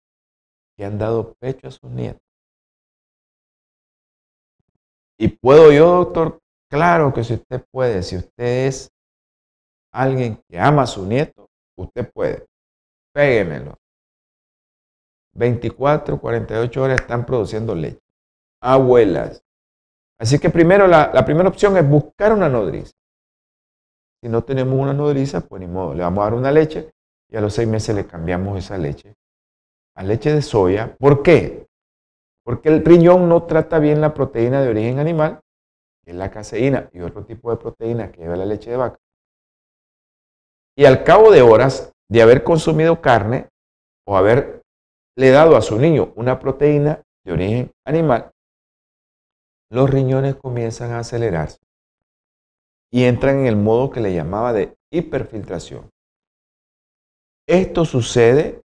[0.78, 2.22] que han dado pecho a sus nietos.
[5.20, 6.40] ¿Y puedo yo, doctor?
[6.72, 8.90] Claro que si usted puede, si usted es
[9.92, 12.46] alguien que ama a su nieto, usted puede.
[13.14, 13.78] Péguemelo.
[15.38, 18.00] 24, 48 horas están produciendo leche.
[18.62, 19.44] Abuelas.
[20.20, 22.92] Así que primero, la, primera opción es buscar una nodriza.
[24.22, 26.90] Si no tenemos una nodriza, pues ni modo, le vamos a dar una leche
[27.30, 29.14] y a los seis meses le cambiamos esa leche
[29.98, 30.96] a leche de soya.
[30.98, 31.68] ¿Por qué?
[32.46, 35.42] Porque el riñón no trata bien la proteína de origen animal,
[36.04, 39.00] que es la caseína y otro tipo de proteína que lleva la leche de vaca.
[40.78, 43.50] Y al cabo de horas de haber consumido carne
[44.06, 44.16] o
[45.18, 48.32] haberle dado a su niño una proteína de origen animal,
[49.72, 51.58] los riñones comienzan a acelerarse
[52.92, 55.90] y entran en el modo que le llamaba de hiperfiltración.
[57.48, 58.62] Esto sucede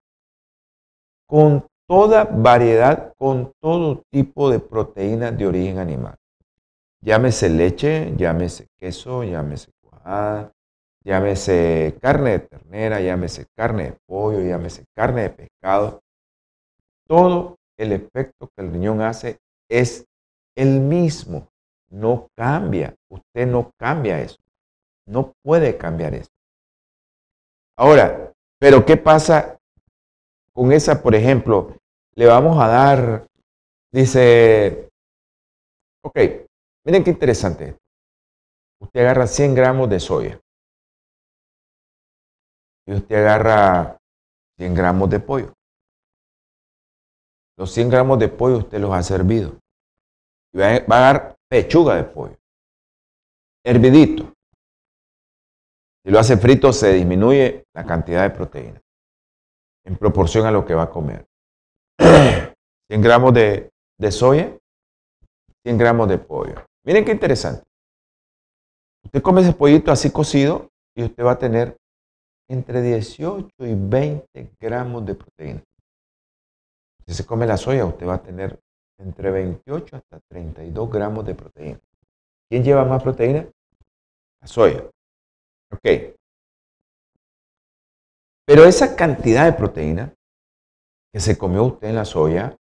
[1.27, 6.17] con toda variedad, con todo tipo de proteínas de origen animal.
[7.01, 10.53] Llámese leche, llámese queso, llámese cuajada,
[11.05, 16.03] llámese carne de ternera, llámese carne de pollo, llámese carne de pescado.
[17.13, 19.39] Todo el efecto que el riñón hace
[19.71, 20.07] es
[20.57, 21.47] el mismo.
[21.91, 22.95] No cambia.
[23.11, 24.39] Usted no cambia eso.
[25.07, 26.31] No puede cambiar eso.
[27.77, 29.59] Ahora, pero ¿qué pasa
[30.55, 31.77] con esa, por ejemplo?
[32.15, 33.27] Le vamos a dar,
[33.93, 34.89] dice,
[36.03, 36.17] ok,
[36.87, 37.77] miren qué interesante.
[38.81, 40.41] Usted agarra 100 gramos de soya
[42.87, 43.99] y usted agarra
[44.57, 45.53] 100 gramos de pollo.
[47.63, 49.57] Los 100 gramos de pollo usted los ha servido.
[50.53, 52.37] Y va a, dar pechuga de pollo.
[53.65, 54.33] Hervidito.
[56.05, 58.81] Si lo hace frito, se disminuye la cantidad de proteína
[59.87, 61.25] en proporción a lo que va a comer.
[62.01, 64.59] 100 gramos de, de soya,
[65.65, 66.67] 100 gramos de pollo.
[66.85, 67.63] Miren qué interesante.
[69.05, 71.77] Usted come ese pollito así cocido y usted va a tener
[72.51, 75.63] entre 18 y 20 gramos de proteína.
[77.07, 78.61] Si se come la soya, usted va a tener
[78.99, 81.81] entre 28 hasta 32 gramos de proteína.
[82.49, 83.47] ¿Quién lleva más proteína?
[84.41, 84.85] La soya.
[85.73, 86.15] Ok.
[88.47, 90.15] Pero esa cantidad de proteína
[91.13, 92.57] que se comió usted en la soya,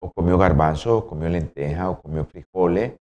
[0.00, 2.94] o comió garbanzo, o comió lenteja, o comió frijoles,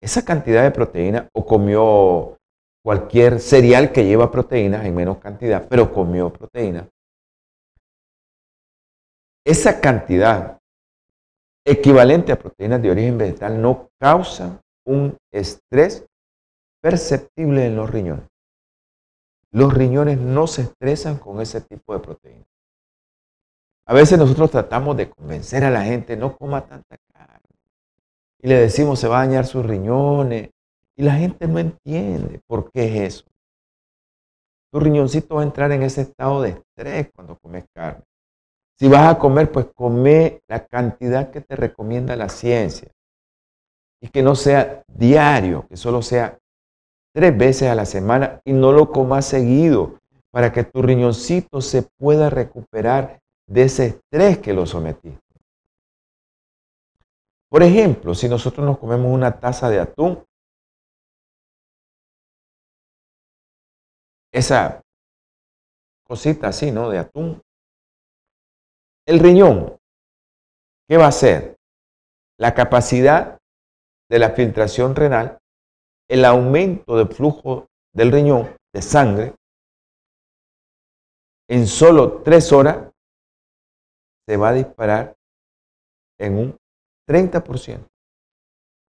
[0.00, 2.38] esa cantidad de proteína, o comió
[2.84, 6.88] cualquier cereal que lleva proteínas en menos cantidad, pero comió proteína,
[9.48, 10.60] esa cantidad
[11.64, 16.04] equivalente a proteínas de origen vegetal no causa un estrés
[16.82, 18.26] perceptible en los riñones.
[19.50, 22.46] Los riñones no se estresan con ese tipo de proteínas.
[23.86, 27.48] A veces nosotros tratamos de convencer a la gente, no coma tanta carne.
[28.42, 30.50] Y le decimos, se va a dañar sus riñones,
[30.94, 33.24] y la gente no entiende por qué es eso.
[34.70, 38.04] Tu riñoncito va a entrar en ese estado de estrés cuando comes carne.
[38.78, 42.92] Si vas a comer, pues come la cantidad que te recomienda la ciencia.
[44.00, 46.38] Y que no sea diario, que solo sea
[47.12, 49.98] tres veces a la semana y no lo comas seguido
[50.30, 53.18] para que tu riñoncito se pueda recuperar
[53.48, 55.18] de ese estrés que lo sometiste.
[57.50, 60.22] Por ejemplo, si nosotros nos comemos una taza de atún,
[64.32, 64.82] esa
[66.06, 66.90] cosita así, ¿no?
[66.90, 67.42] De atún.
[69.08, 69.74] El riñón,
[70.86, 71.56] ¿qué va a hacer?
[72.38, 73.38] La capacidad
[74.10, 75.38] de la filtración renal,
[76.10, 79.34] el aumento del flujo del riñón de sangre,
[81.48, 82.92] en solo tres horas
[84.28, 85.16] se va a disparar
[86.20, 86.56] en un
[87.08, 87.88] 30%.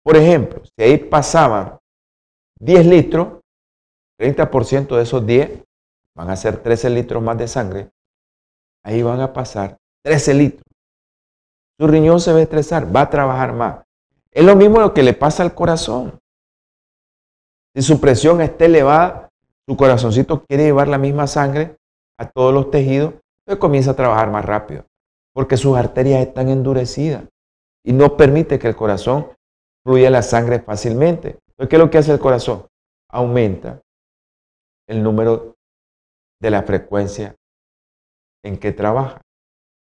[0.05, 1.81] Por ejemplo, si ahí pasaban
[2.61, 3.41] 10 litros,
[4.21, 5.65] 30% de esos 10
[6.15, 7.91] van a ser 13 litros más de sangre.
[8.85, 10.65] Ahí van a pasar 13 litros.
[11.81, 13.85] Su riñón se va a estresar, va a trabajar más.
[14.31, 16.19] Es lo mismo lo que le pasa al corazón.
[17.75, 19.31] Si su presión está elevada,
[19.67, 21.77] su corazoncito quiere llevar la misma sangre
[22.19, 24.85] a todos los tejidos, entonces comienza a trabajar más rápido,
[25.33, 27.25] porque sus arterias están endurecidas
[27.85, 29.33] y no permite que el corazón
[29.85, 31.39] fluya la sangre fácilmente.
[31.51, 32.67] Entonces, ¿qué es lo que hace el corazón?
[33.11, 33.81] Aumenta
[34.89, 35.55] el número
[36.41, 37.35] de la frecuencia
[38.45, 39.24] en que trabaja.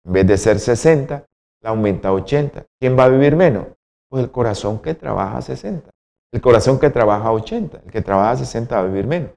[0.04, 1.24] En vez de ser 60,
[1.62, 2.66] la aumenta a 80.
[2.78, 3.66] ¿Quién va a vivir menos?
[4.08, 5.90] Pues el corazón que trabaja a 60.
[6.32, 7.82] El corazón que trabaja a 80.
[7.84, 9.30] El que trabaja a 60 va a vivir menos.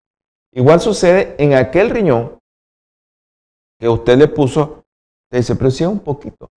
[0.54, 2.38] Igual sucede en aquel riñón
[3.80, 4.84] que usted le puso,
[5.26, 6.50] usted dice, pero si es un poquito.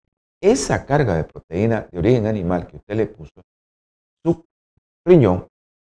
[0.42, 3.42] Esa carga de proteína de origen animal que usted le puso,
[4.24, 4.46] su
[5.06, 5.46] riñón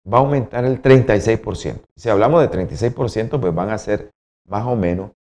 [0.06, 1.82] va a aumentar el 36%.
[1.96, 4.10] Si hablamos de 36%, pues van a ser
[4.46, 5.12] más o menos,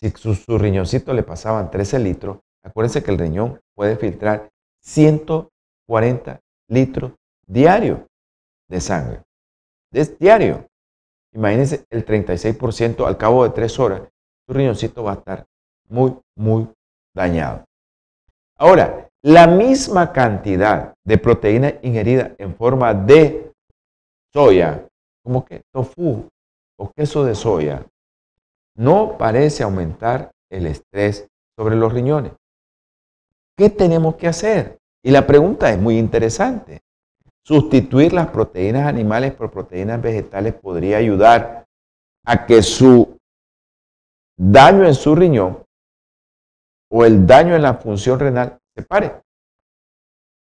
[0.00, 4.48] si su, su riñoncito le pasaban 13 litros, acuérdense que el riñón puede filtrar
[4.82, 7.12] 140 litros
[7.46, 8.00] diarios
[8.68, 9.22] de sangre.
[9.92, 10.66] Es diario.
[11.32, 14.02] Imagínense el 36% al cabo de tres horas,
[14.46, 15.46] su riñoncito va a estar
[15.88, 16.68] muy, muy
[17.14, 17.64] dañado.
[18.56, 23.52] Ahora, la misma cantidad de proteína ingerida en forma de
[24.32, 24.86] soya,
[25.22, 26.28] como que tofu
[26.78, 27.84] o queso de soya,
[28.78, 31.26] no parece aumentar el estrés
[31.58, 32.32] sobre los riñones.
[33.56, 34.78] ¿Qué tenemos que hacer?
[35.04, 36.80] Y la pregunta es muy interesante.
[37.44, 41.66] Sustituir las proteínas animales por proteínas vegetales podría ayudar
[42.24, 43.18] a que su
[44.38, 45.64] daño en su riñón
[46.90, 49.20] o el daño en la función renal se pare.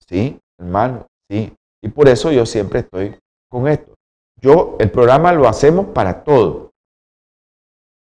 [0.07, 1.53] Sí, hermano, sí.
[1.83, 3.15] Y por eso yo siempre estoy
[3.49, 3.93] con esto.
[4.41, 6.71] Yo, el programa lo hacemos para todo.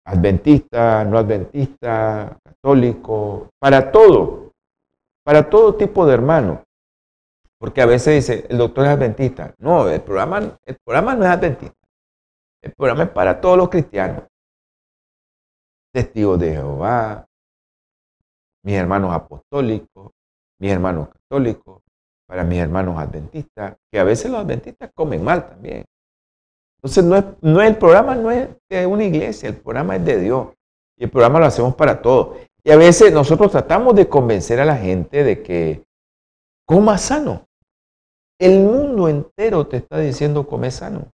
[0.06, 4.52] Adventista, no adventista, católico, para todo.
[5.24, 6.60] Para todo tipo de hermanos.
[7.58, 9.54] Porque a veces dice, el doctor es adventista.
[9.58, 11.76] No, el programa, el programa no es adventista.
[12.62, 14.24] El programa es para todos los cristianos.
[15.92, 17.26] Testigos de Jehová,
[18.64, 20.12] mis hermanos apostólicos,
[20.58, 21.82] mis hermanos católicos,
[22.26, 25.84] para mis hermanos adventistas, que a veces los adventistas comen mal también.
[26.82, 30.18] Entonces, no es, no el programa no es de una iglesia, el programa es de
[30.18, 30.48] Dios.
[30.96, 32.38] Y el programa lo hacemos para todos.
[32.64, 35.84] Y a veces nosotros tratamos de convencer a la gente de que
[36.66, 37.46] coma sano.
[38.38, 41.10] El mundo entero te está diciendo come sano.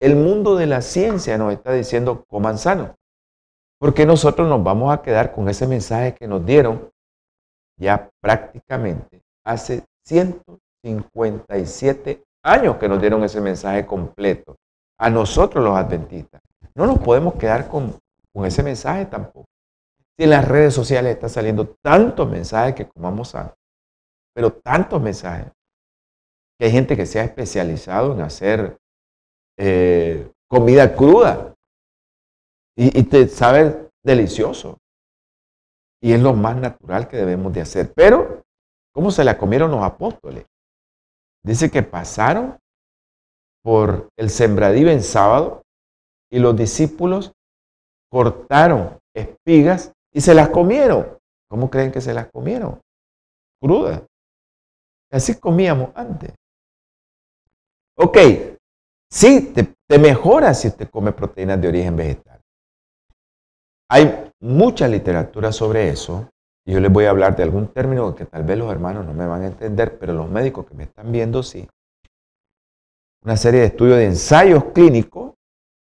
[0.00, 2.96] El mundo de la ciencia nos está diciendo coman sano.
[3.80, 6.88] Porque nosotros nos vamos a quedar con ese mensaje que nos dieron
[7.76, 14.56] ya prácticamente hace 157 años que nos dieron ese mensaje completo.
[14.98, 16.40] A nosotros los adventistas.
[16.74, 17.98] No nos podemos quedar con,
[18.32, 19.46] con ese mensaje tampoco.
[20.16, 23.54] Si en las redes sociales está saliendo tantos mensajes que comamos sano,
[24.34, 25.50] pero tantos mensajes
[26.64, 28.78] hay gente que se ha especializado en hacer
[29.58, 31.54] eh, comida cruda
[32.76, 34.78] y, te sabe delicioso.
[36.00, 37.92] Y es lo más natural que debemos de hacer.
[37.94, 38.42] Pero,
[38.92, 40.46] ¿cómo se la comieron los apóstoles?
[41.44, 42.58] Dice que pasaron
[43.62, 45.62] por el sembradío en sábado
[46.30, 47.32] y los discípulos
[48.10, 51.18] cortaron espigas y se las comieron.
[51.48, 52.80] ¿Cómo creen que se las comieron?
[53.60, 54.02] Crudas.
[55.10, 56.32] Así comíamos antes.
[57.96, 58.18] Ok,
[59.10, 62.40] sí, te, mejora si usted come proteínas de origen vegetal.
[63.90, 66.30] Hay mucha literatura sobre eso.
[66.64, 69.14] Y yo les voy a hablar de algún término que tal vez los hermanos no
[69.14, 71.68] me van a entender, pero los médicos que me están viendo sí.
[73.24, 75.34] Una serie de estudios de ensayos clínicos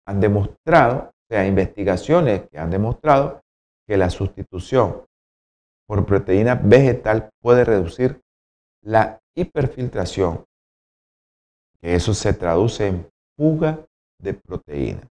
[0.07, 3.41] han demostrado, o sea, investigaciones que han demostrado
[3.87, 5.05] que la sustitución
[5.87, 8.21] por proteína vegetal puede reducir
[8.83, 10.45] la hiperfiltración
[11.83, 13.85] eso se traduce en fuga
[14.21, 15.09] de proteína.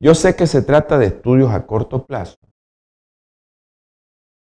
[0.00, 2.36] Yo sé que se trata de estudios a corto plazo,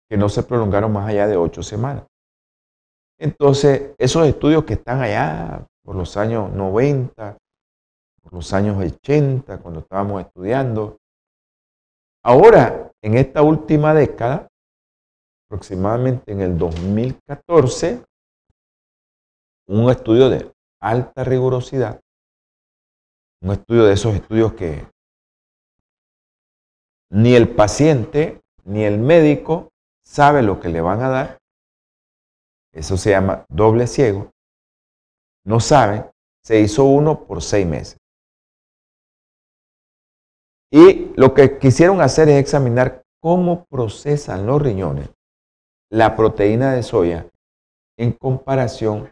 [0.10, 2.04] que no se prolongaron más allá de ocho semanas.
[3.20, 7.38] Entonces, esos estudios que están allá por los años 90,
[8.24, 10.98] por los años 80, cuando estábamos estudiando,
[12.24, 14.48] ahora, en esta última década,
[15.48, 18.04] aproximadamente en el 2014,
[19.68, 20.52] un estudio de
[20.82, 22.00] alta rigurosidad,
[23.42, 24.88] un estudio de esos estudios que
[27.12, 29.70] ni el paciente ni el médico
[30.10, 31.38] sabe lo que le van a dar.
[32.74, 34.32] Eso se llama doble ciego.
[35.46, 36.10] No sabe.
[36.44, 37.98] Se hizo uno por seis meses.
[40.72, 45.10] Y lo que quisieron hacer es examinar cómo procesan los riñones
[45.92, 47.28] la proteína de soya
[47.98, 49.12] en comparación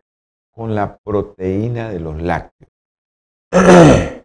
[0.52, 2.72] con la proteína de los lácteos.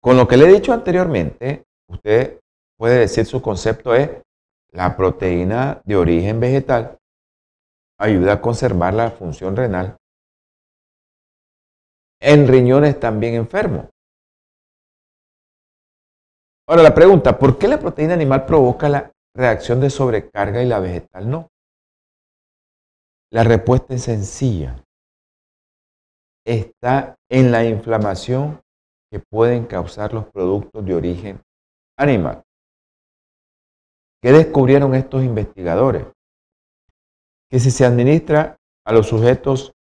[0.00, 2.40] Con lo que le he dicho anteriormente, usted
[2.78, 4.10] puede decir su concepto es
[4.72, 6.98] la proteína de origen vegetal
[7.98, 9.96] ayuda a conservar la función renal
[12.20, 13.88] en riñones también enfermos.
[16.68, 20.80] Ahora la pregunta, ¿por qué la proteína animal provoca la reacción de sobrecarga y la
[20.80, 21.48] vegetal no?
[23.32, 24.84] La respuesta es sencilla.
[26.46, 28.60] Está en la inflamación
[29.10, 31.40] que pueden causar los productos de origen
[31.98, 32.42] animal.
[34.20, 36.06] ¿Qué descubrieron estos investigadores?
[37.50, 39.72] Que si se administra a los sujetos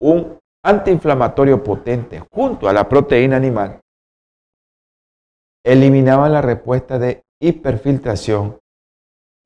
[0.00, 3.80] un antiinflamatorio potente junto a la proteína animal,
[5.64, 8.58] eliminaba la respuesta de hiperfiltración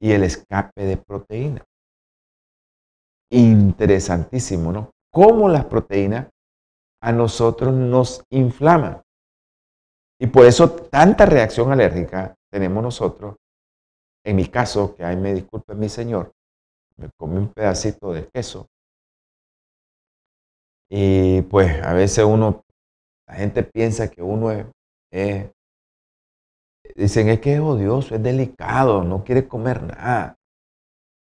[0.01, 1.65] y el escape de proteína.
[3.31, 4.91] Interesantísimo, ¿no?
[5.13, 6.29] Cómo las proteínas
[7.03, 9.03] a nosotros nos inflaman.
[10.21, 13.37] Y por eso tanta reacción alérgica tenemos nosotros.
[14.27, 16.33] En mi caso, que ahí me disculpe mi señor,
[16.97, 18.67] me comí un pedacito de queso.
[20.91, 22.65] Y pues a veces uno,
[23.29, 25.47] la gente piensa que uno es,
[26.97, 30.35] dicen es que es odioso, es delicado, no quiere comer nada.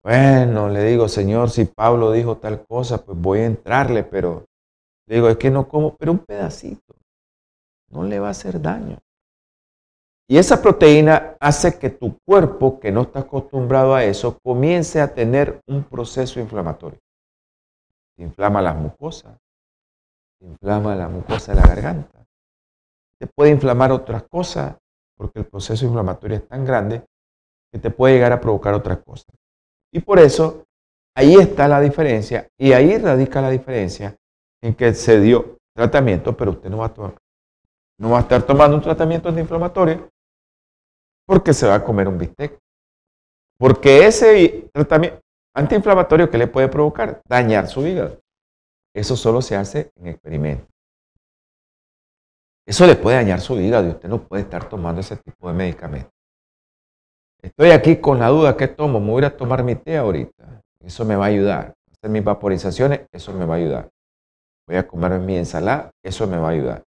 [0.04, 4.44] Bueno, le digo, Señor, si Pablo dijo tal cosa, pues voy a entrarle, pero
[5.08, 6.94] le digo, es que no como, pero un pedacito
[7.90, 8.98] no le va a hacer daño.
[10.32, 15.12] Y esa proteína hace que tu cuerpo, que no está acostumbrado a eso, comience a
[15.12, 16.98] tener un proceso inflamatorio.
[18.16, 19.36] Inflama las mucosas,
[20.38, 22.24] se inflama la mucosa de la garganta,
[23.20, 24.74] te puede inflamar otras cosas,
[25.18, 27.04] porque el proceso inflamatorio es tan grande
[27.70, 29.36] que te puede llegar a provocar otras cosas.
[29.92, 30.64] Y por eso,
[31.14, 34.16] ahí está la diferencia, y ahí radica la diferencia
[34.62, 37.14] en que se dio tratamiento, pero usted no va a
[37.98, 40.10] no va a estar tomando un tratamiento antiinflamatorio
[41.32, 42.58] porque se va a comer un bistec.
[43.58, 45.18] Porque ese tratamiento
[45.56, 48.20] antiinflamatorio que le puede provocar dañar su hígado.
[48.94, 50.68] Eso solo se hace en experimentos.
[52.66, 55.54] Eso le puede dañar su hígado y usted no puede estar tomando ese tipo de
[55.54, 56.12] medicamentos.
[57.40, 59.00] Estoy aquí con la duda, ¿qué tomo?
[59.00, 60.62] Me voy a tomar mi té ahorita.
[60.80, 61.72] Eso me va a ayudar.
[61.92, 63.88] Hacer mis vaporizaciones, eso me va a ayudar.
[64.68, 66.82] Voy a comer mi ensalada, eso me va a ayudar.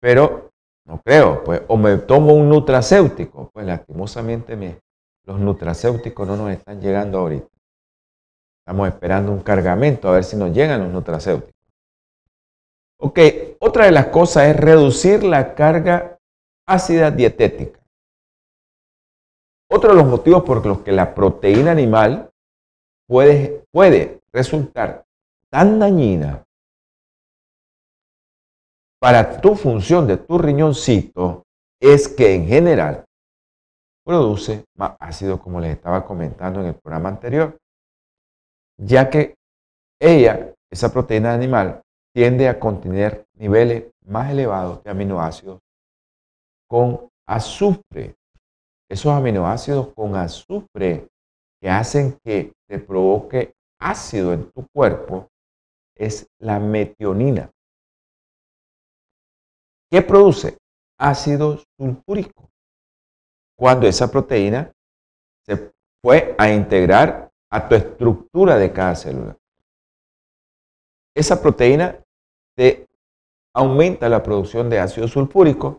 [0.00, 0.50] Pero
[0.86, 3.50] no creo, pues, o me tomo un nutracéutico.
[3.52, 4.80] Pues lastimosamente
[5.24, 7.48] los nutracéuticos no nos están llegando ahorita.
[8.60, 11.54] Estamos esperando un cargamento a ver si nos llegan los nutracéuticos.
[13.00, 13.18] Ok,
[13.60, 16.18] otra de las cosas es reducir la carga
[16.66, 17.80] ácida dietética.
[19.70, 22.30] Otro de los motivos por los que la proteína animal
[23.06, 25.04] puede, puede resultar
[25.50, 26.43] tan dañina
[29.04, 31.42] para tu función de tu riñoncito
[31.78, 33.04] es que en general
[34.02, 37.54] produce más ácido como les estaba comentando en el programa anterior,
[38.78, 39.34] ya que
[40.00, 41.82] ella, esa proteína animal,
[42.14, 45.60] tiende a contener niveles más elevados de aminoácidos
[46.66, 48.14] con azufre.
[48.88, 51.08] Esos aminoácidos con azufre
[51.60, 55.28] que hacen que te provoque ácido en tu cuerpo
[55.94, 57.50] es la metionina.
[59.94, 60.58] ¿Qué produce?
[60.98, 62.50] Ácido sulfúrico.
[63.56, 64.72] Cuando esa proteína
[65.46, 65.72] se
[66.02, 69.36] fue a integrar a tu estructura de cada célula.
[71.14, 71.96] Esa proteína
[72.56, 72.88] te
[73.54, 75.78] aumenta la producción de ácido sulfúrico.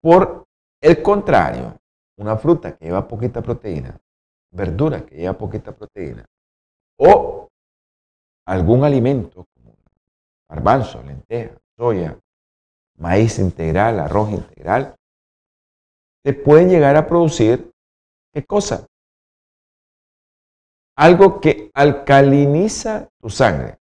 [0.00, 0.44] Por
[0.80, 1.76] el contrario,
[2.16, 4.00] una fruta que lleva poquita proteína,
[4.52, 6.24] verdura que lleva poquita proteína,
[6.96, 7.48] o
[8.46, 9.74] algún alimento como
[10.48, 12.18] garbanzo, lenteja, soya,
[12.98, 14.94] maíz integral, arroz integral,
[16.22, 17.72] te pueden llegar a producir,
[18.34, 18.86] ¿qué cosa?
[20.94, 23.78] Algo que alcaliniza tu sangre.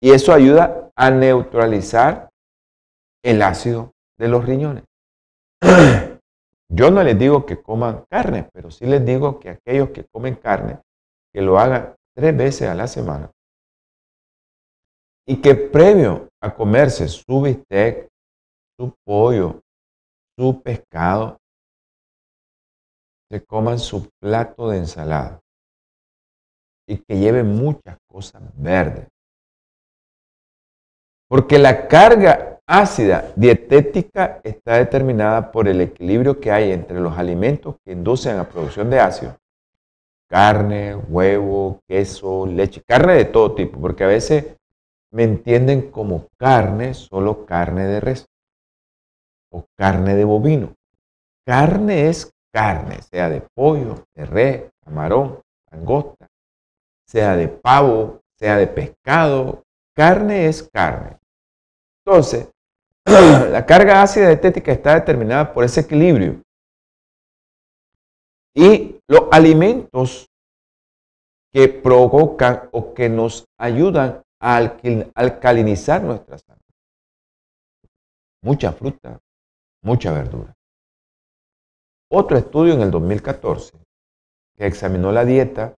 [0.00, 2.30] Y eso ayuda a neutralizar
[3.24, 4.84] el ácido de los riñones.
[6.68, 10.36] Yo no les digo que coman carne, pero sí les digo que aquellos que comen
[10.36, 10.78] carne,
[11.32, 13.32] que lo hagan tres veces a la semana.
[15.26, 18.08] Y que previo a comerse su bistec,
[18.78, 19.60] su pollo,
[20.38, 21.38] su pescado,
[23.30, 25.40] se coman su plato de ensalada
[26.86, 29.08] y que lleve muchas cosas verdes.
[31.28, 37.76] Porque la carga ácida dietética está determinada por el equilibrio que hay entre los alimentos
[37.84, 39.36] que inducen a producción de ácido.
[40.28, 44.56] Carne, huevo, queso, leche, carne de todo tipo, porque a veces
[45.14, 48.26] me entienden como carne, solo carne de res
[49.52, 50.74] o carne de bovino.
[51.46, 55.40] Carne es carne, sea de pollo, de res, camarón,
[55.70, 56.26] angosta,
[57.06, 59.62] sea de pavo, sea de pescado.
[59.94, 61.16] Carne es carne.
[62.04, 62.48] Entonces,
[63.04, 66.42] la carga ácida dietética está determinada por ese equilibrio.
[68.52, 70.26] Y los alimentos
[71.52, 76.62] que provocan o que nos ayudan alcalinizar nuestra sangre.
[78.42, 79.18] Mucha fruta,
[79.82, 80.54] mucha verdura.
[82.10, 83.78] Otro estudio en el 2014
[84.56, 85.74] que examinó la dieta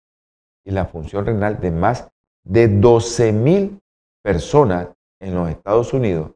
[0.66, 2.09] y la función renal de más
[2.43, 3.80] de 12.000
[4.24, 4.89] personas
[5.20, 6.32] en los Estados Unidos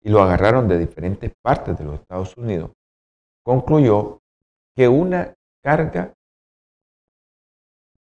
[0.00, 2.72] y lo agarraron de diferentes partes de los Estados Unidos,
[3.42, 4.20] concluyó
[4.74, 6.14] que una carga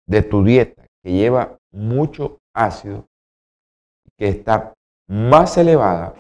[0.07, 3.07] de tu dieta que lleva mucho ácido,
[4.28, 4.74] está
[5.07, 6.13] más elevada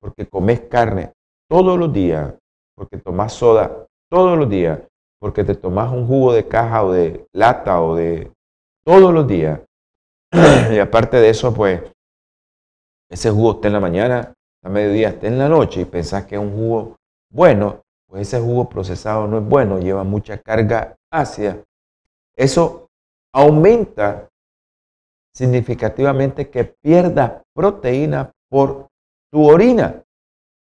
[0.00, 1.12] porque comes carne
[1.48, 2.34] todos los días,
[2.74, 4.80] porque tomas soda todos los días,
[5.18, 8.30] porque te tomas un jugo de caja o de lata o de
[8.84, 9.60] todos los días.
[10.72, 11.82] y aparte de eso, pues,
[13.10, 16.36] ese jugo está en la mañana, a mediodía está en la noche y pensás que
[16.36, 16.96] es un jugo
[17.30, 21.62] bueno, pues ese jugo procesado no es bueno, lleva mucha carga ácida.
[22.36, 22.88] Eso
[23.34, 24.28] aumenta
[25.38, 28.88] significativamente que pierda proteína por
[29.30, 30.02] tu orina.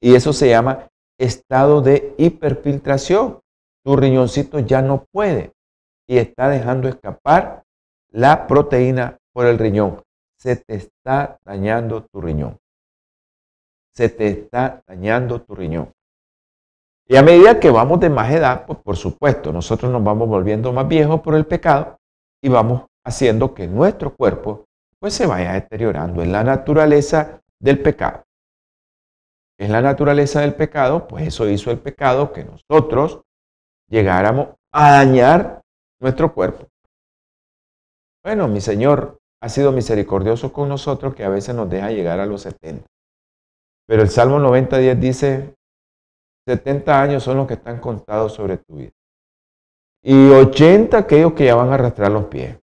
[0.01, 0.87] Y eso se llama
[1.19, 3.39] estado de hiperfiltración.
[3.85, 5.51] Tu riñoncito ya no puede
[6.07, 7.63] y está dejando escapar
[8.09, 10.01] la proteína por el riñón.
[10.39, 12.57] Se te está dañando tu riñón.
[13.93, 15.91] Se te está dañando tu riñón.
[17.07, 20.73] Y a medida que vamos de más edad, pues por supuesto, nosotros nos vamos volviendo
[20.73, 21.99] más viejos por el pecado
[22.41, 24.65] y vamos haciendo que nuestro cuerpo
[24.99, 26.23] pues se vaya deteriorando.
[26.23, 28.23] en la naturaleza del pecado.
[29.59, 33.21] Es la naturaleza del pecado, pues eso hizo el pecado que nosotros
[33.89, 35.61] llegáramos a dañar
[36.01, 36.67] nuestro cuerpo.
[38.23, 42.25] Bueno, mi Señor ha sido misericordioso con nosotros que a veces nos deja llegar a
[42.25, 42.85] los 70.
[43.85, 45.55] Pero el Salmo 90.10 dice,
[46.47, 48.91] 70 años son los que están contados sobre tu vida
[50.03, 52.57] y 80 aquellos que ya van a arrastrar los pies.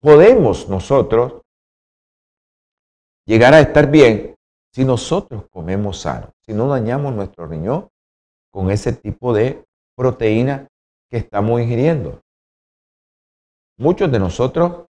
[0.00, 1.42] Podemos nosotros
[3.26, 4.34] llegar a estar bien
[4.72, 7.88] si nosotros comemos sano, si no dañamos nuestro riñón
[8.50, 9.64] con ese tipo de
[9.96, 10.68] proteína
[11.10, 12.20] que estamos ingiriendo.
[13.76, 14.86] Muchos de nosotros,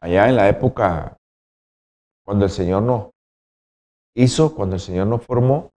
[0.00, 1.16] allá en la época
[2.24, 3.10] cuando el Señor nos
[4.14, 5.70] hizo, cuando el Señor nos formó,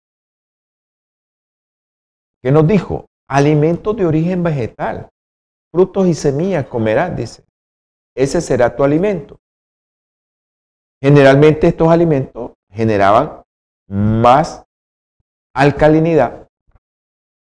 [2.43, 3.09] ¿qué nos dijo?
[3.29, 5.11] alimentos de origen vegetal,
[5.71, 7.48] frutos y semillas comerás, dice.
[8.19, 9.39] Ese será tu alimento.
[11.01, 13.45] Generalmente estos alimentos generaban
[13.89, 14.65] más
[15.55, 16.49] alcalinidad,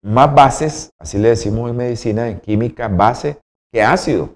[0.03, 3.41] más bases, así le decimos en medicina, en química, base,
[3.73, 4.35] que ácido.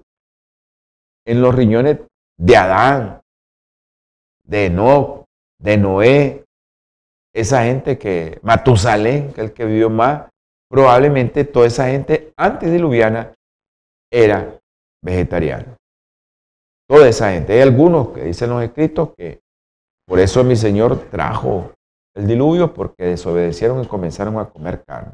[1.25, 1.99] En los riñones
[2.37, 3.19] de Adán,
[4.45, 5.25] de Enoch,
[5.59, 6.45] de Noé,
[7.35, 10.29] esa gente que, Matusalén, que es el que vivió más,
[10.69, 13.33] probablemente toda esa gente antediluviana
[14.09, 14.57] era
[15.03, 15.78] vegetariana.
[16.89, 17.53] Toda esa gente.
[17.53, 19.41] Hay algunos que dicen los escritos que
[20.07, 21.71] por eso mi Señor trajo
[22.15, 25.13] el diluvio porque desobedecieron y comenzaron a comer carne.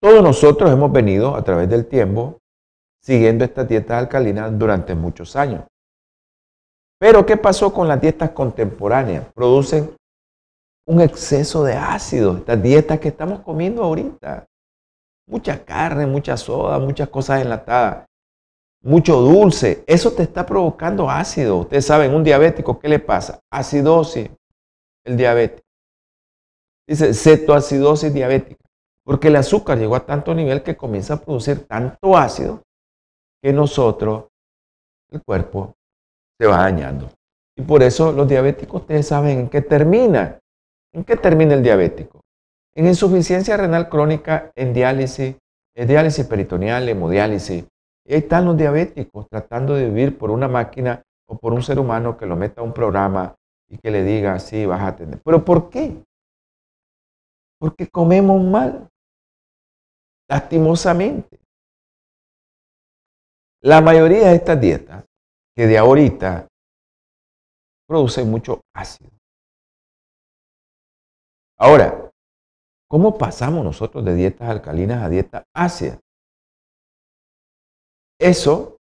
[0.00, 2.38] Todos nosotros hemos venido a través del tiempo
[3.02, 5.64] siguiendo estas dietas alcalinas durante muchos años.
[6.98, 9.26] Pero ¿qué pasó con las dietas contemporáneas?
[9.34, 9.94] Producen
[10.86, 14.46] un exceso de ácido, estas dietas que estamos comiendo ahorita.
[15.28, 18.06] Mucha carne, mucha soda, muchas cosas enlatadas,
[18.82, 19.84] mucho dulce.
[19.86, 21.58] Eso te está provocando ácido.
[21.58, 23.40] Ustedes saben, un diabético, ¿qué le pasa?
[23.50, 24.30] Acidosis,
[25.04, 25.62] el diabetes.
[26.86, 28.64] Dice cetoacidosis diabética.
[29.04, 32.62] Porque el azúcar llegó a tanto nivel que comienza a producir tanto ácido
[33.42, 34.26] que nosotros,
[35.10, 35.74] el cuerpo,
[36.38, 37.10] se va dañando.
[37.56, 40.38] Y por eso los diabéticos, ustedes saben en qué terminan
[40.94, 42.20] ¿En qué termina el diabético?
[42.74, 45.36] En insuficiencia renal crónica, en diálisis,
[45.74, 47.64] en diálisis peritoneal, hemodiálisis.
[48.04, 51.78] Y ahí están los diabéticos tratando de vivir por una máquina o por un ser
[51.78, 53.34] humano que lo meta a un programa
[53.68, 55.20] y que le diga, sí, vas a tener.
[55.24, 56.02] ¿Pero por qué?
[57.58, 58.88] Porque comemos mal,
[60.28, 61.38] lastimosamente.
[63.62, 65.04] La mayoría de estas dietas
[65.54, 66.48] que de ahorita
[67.86, 69.10] producen mucho ácido.
[71.58, 72.10] Ahora,
[72.88, 76.00] ¿cómo pasamos nosotros de dietas alcalinas a dietas ácidas?
[78.22, 78.76] Eso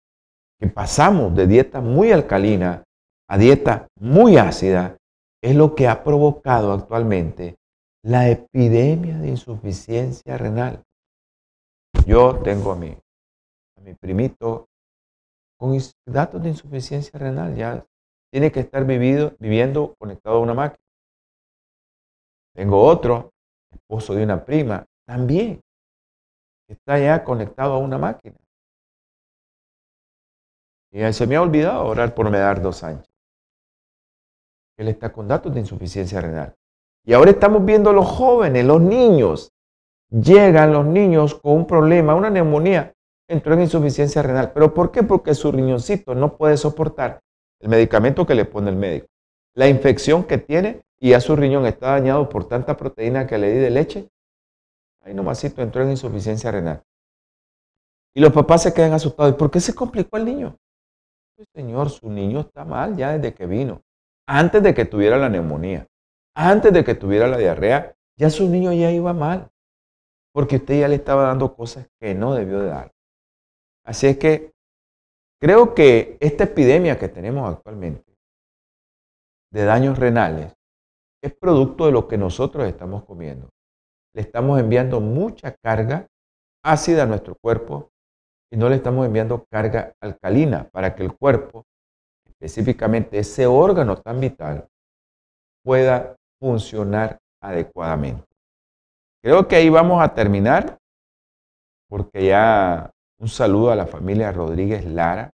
[0.58, 2.82] que pasamos de dieta muy alcalina
[3.28, 4.96] a dieta muy ácida,
[5.42, 7.56] es lo que ha provocado actualmente
[8.02, 10.82] la epidemia de insuficiencia renal.
[12.06, 12.96] Yo tengo a mi,
[13.76, 14.68] a mi primito
[15.58, 15.76] con
[16.06, 17.84] datos de insuficiencia renal, ya
[18.32, 20.80] tiene que estar vivido, viviendo conectado a una máquina.
[22.54, 23.32] Tengo otro,
[23.70, 25.60] esposo de una prima, también
[26.70, 28.36] está ya conectado a una máquina.
[30.96, 33.04] Y se me ha olvidado orar por Medardo Sánchez.
[34.78, 36.54] Él está con datos de insuficiencia renal.
[37.04, 39.52] Y ahora estamos viendo los jóvenes, los niños.
[40.10, 42.94] Llegan los niños con un problema, una neumonía,
[43.28, 44.52] entró en insuficiencia renal.
[44.54, 45.02] ¿Pero por qué?
[45.02, 47.20] Porque su riñoncito no puede soportar
[47.60, 49.06] el medicamento que le pone el médico.
[49.54, 53.52] La infección que tiene y ya su riñón está dañado por tanta proteína que le
[53.52, 54.08] di de leche.
[55.02, 56.82] Ahí nomasito entró en insuficiencia renal.
[58.14, 59.34] Y los papás se quedan asustados.
[59.34, 60.56] ¿Y por qué se complicó el niño?
[61.54, 63.82] Señor, su niño está mal ya desde que vino.
[64.26, 65.86] Antes de que tuviera la neumonía.
[66.34, 67.94] Antes de que tuviera la diarrea.
[68.18, 69.50] Ya su niño ya iba mal.
[70.32, 72.92] Porque usted ya le estaba dando cosas que no debió de dar.
[73.84, 74.52] Así es que
[75.40, 78.16] creo que esta epidemia que tenemos actualmente
[79.52, 80.54] de daños renales
[81.22, 83.50] es producto de lo que nosotros estamos comiendo.
[84.14, 86.06] Le estamos enviando mucha carga
[86.64, 87.90] ácida a nuestro cuerpo
[88.50, 91.64] y no le estamos enviando carga alcalina para que el cuerpo,
[92.28, 94.68] específicamente ese órgano tan vital,
[95.64, 98.26] pueda funcionar adecuadamente.
[99.22, 100.78] Creo que ahí vamos a terminar
[101.88, 105.30] porque ya un saludo a la familia Rodríguez Lara,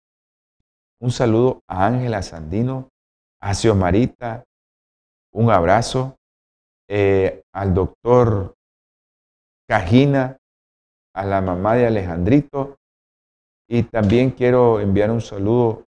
[1.01, 2.91] un saludo a Ángela Sandino,
[3.41, 4.45] a Xiomarita,
[5.33, 6.17] un abrazo
[6.89, 8.55] eh, al doctor
[9.69, 10.37] Cajina,
[11.15, 12.80] a la mamá de Alejandrito
[13.73, 15.85] y también quiero enviar un saludo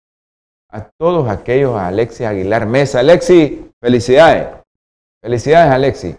[0.70, 3.00] a todos aquellos, a Alexis Aguilar Mesa.
[3.00, 4.48] Alexi, felicidades.
[5.22, 6.16] Felicidades, Alexi.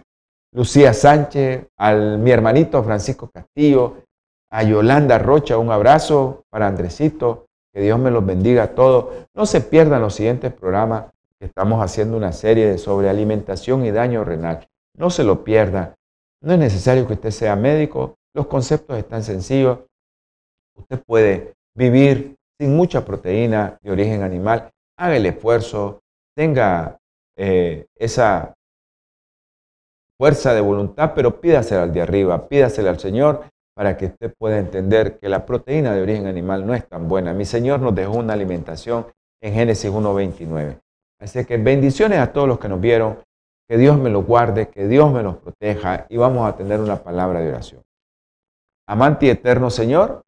[0.52, 4.02] Lucía Sánchez, a mi hermanito Francisco Castillo,
[4.50, 9.28] a Yolanda Rocha, un abrazo para Andresito, que Dios me los bendiga a todos.
[9.32, 11.04] No se pierdan los siguientes programas
[11.38, 14.68] que estamos haciendo una serie sobre alimentación y daño renal.
[14.98, 15.94] No se lo pierda.
[16.42, 18.16] No es necesario que usted sea médico.
[18.34, 19.78] Los conceptos están sencillos.
[20.76, 24.70] Usted puede vivir sin mucha proteína de origen animal.
[24.98, 26.00] Haga el esfuerzo.
[26.36, 26.98] Tenga
[27.36, 28.54] eh, esa
[30.18, 33.44] fuerza de voluntad, pero pídasela al de arriba, pídasela al Señor
[33.74, 37.32] para que usted pueda entender que la proteína de origen animal no es tan buena.
[37.32, 39.06] Mi Señor nos dejó una alimentación
[39.40, 40.78] en Génesis 1.29.
[41.20, 43.18] Así que bendiciones a todos los que nos vieron,
[43.68, 47.02] que Dios me los guarde, que Dios me los proteja y vamos a tener una
[47.02, 47.82] palabra de oración.
[48.86, 50.22] Amante y eterno Señor,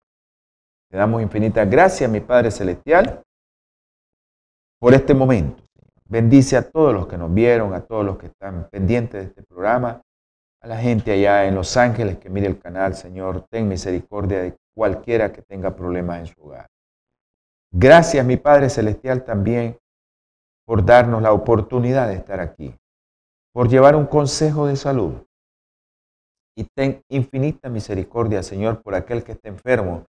[0.90, 3.22] te damos infinitas gracias, mi Padre Celestial,
[4.80, 5.62] por este momento.
[6.06, 9.42] Bendice a todos los que nos vieron, a todos los que están pendientes de este
[9.42, 10.02] programa
[10.64, 14.56] a la gente allá en Los Ángeles que mire el canal, Señor, ten misericordia de
[14.74, 16.66] cualquiera que tenga problemas en su hogar.
[17.70, 19.78] Gracias, mi Padre Celestial, también
[20.66, 22.74] por darnos la oportunidad de estar aquí,
[23.52, 25.12] por llevar un consejo de salud.
[26.56, 30.06] Y ten infinita misericordia, Señor, por aquel que está enfermo,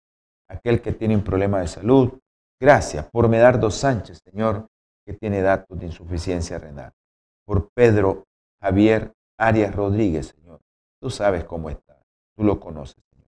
[0.50, 2.20] aquel que tiene un problema de salud.
[2.60, 4.68] Gracias por Medardo Sánchez, Señor,
[5.06, 6.92] que tiene datos de insuficiencia renal.
[7.46, 8.24] Por Pedro
[8.62, 10.46] Javier Arias Rodríguez, Señor
[11.06, 12.02] Tú sabes cómo está,
[12.36, 13.28] tú lo conoces, Señor.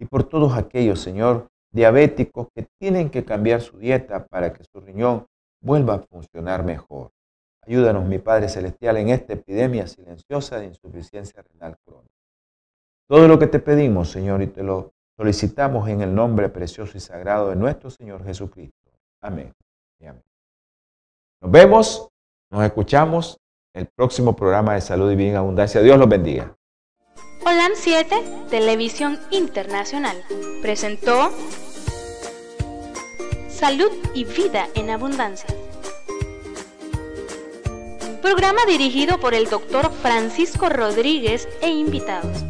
[0.00, 4.80] Y por todos aquellos, Señor, diabéticos que tienen que cambiar su dieta para que su
[4.80, 5.26] riñón
[5.62, 7.10] vuelva a funcionar mejor.
[7.66, 12.14] Ayúdanos, mi Padre Celestial, en esta epidemia silenciosa de insuficiencia renal crónica.
[13.06, 17.00] Todo lo que te pedimos, Señor, y te lo solicitamos en el nombre precioso y
[17.00, 18.74] sagrado de nuestro Señor Jesucristo.
[19.20, 19.52] Amén.
[20.00, 20.22] amén.
[21.42, 22.08] Nos vemos,
[22.50, 23.38] nos escuchamos
[23.74, 25.82] en el próximo programa de Salud y Bien Abundancia.
[25.82, 26.56] Dios los bendiga.
[27.44, 30.16] Holan 7, Televisión Internacional,
[30.62, 31.30] presentó
[33.50, 35.54] Salud y Vida en Abundancia.
[38.22, 42.49] Programa dirigido por el doctor Francisco Rodríguez e invitados.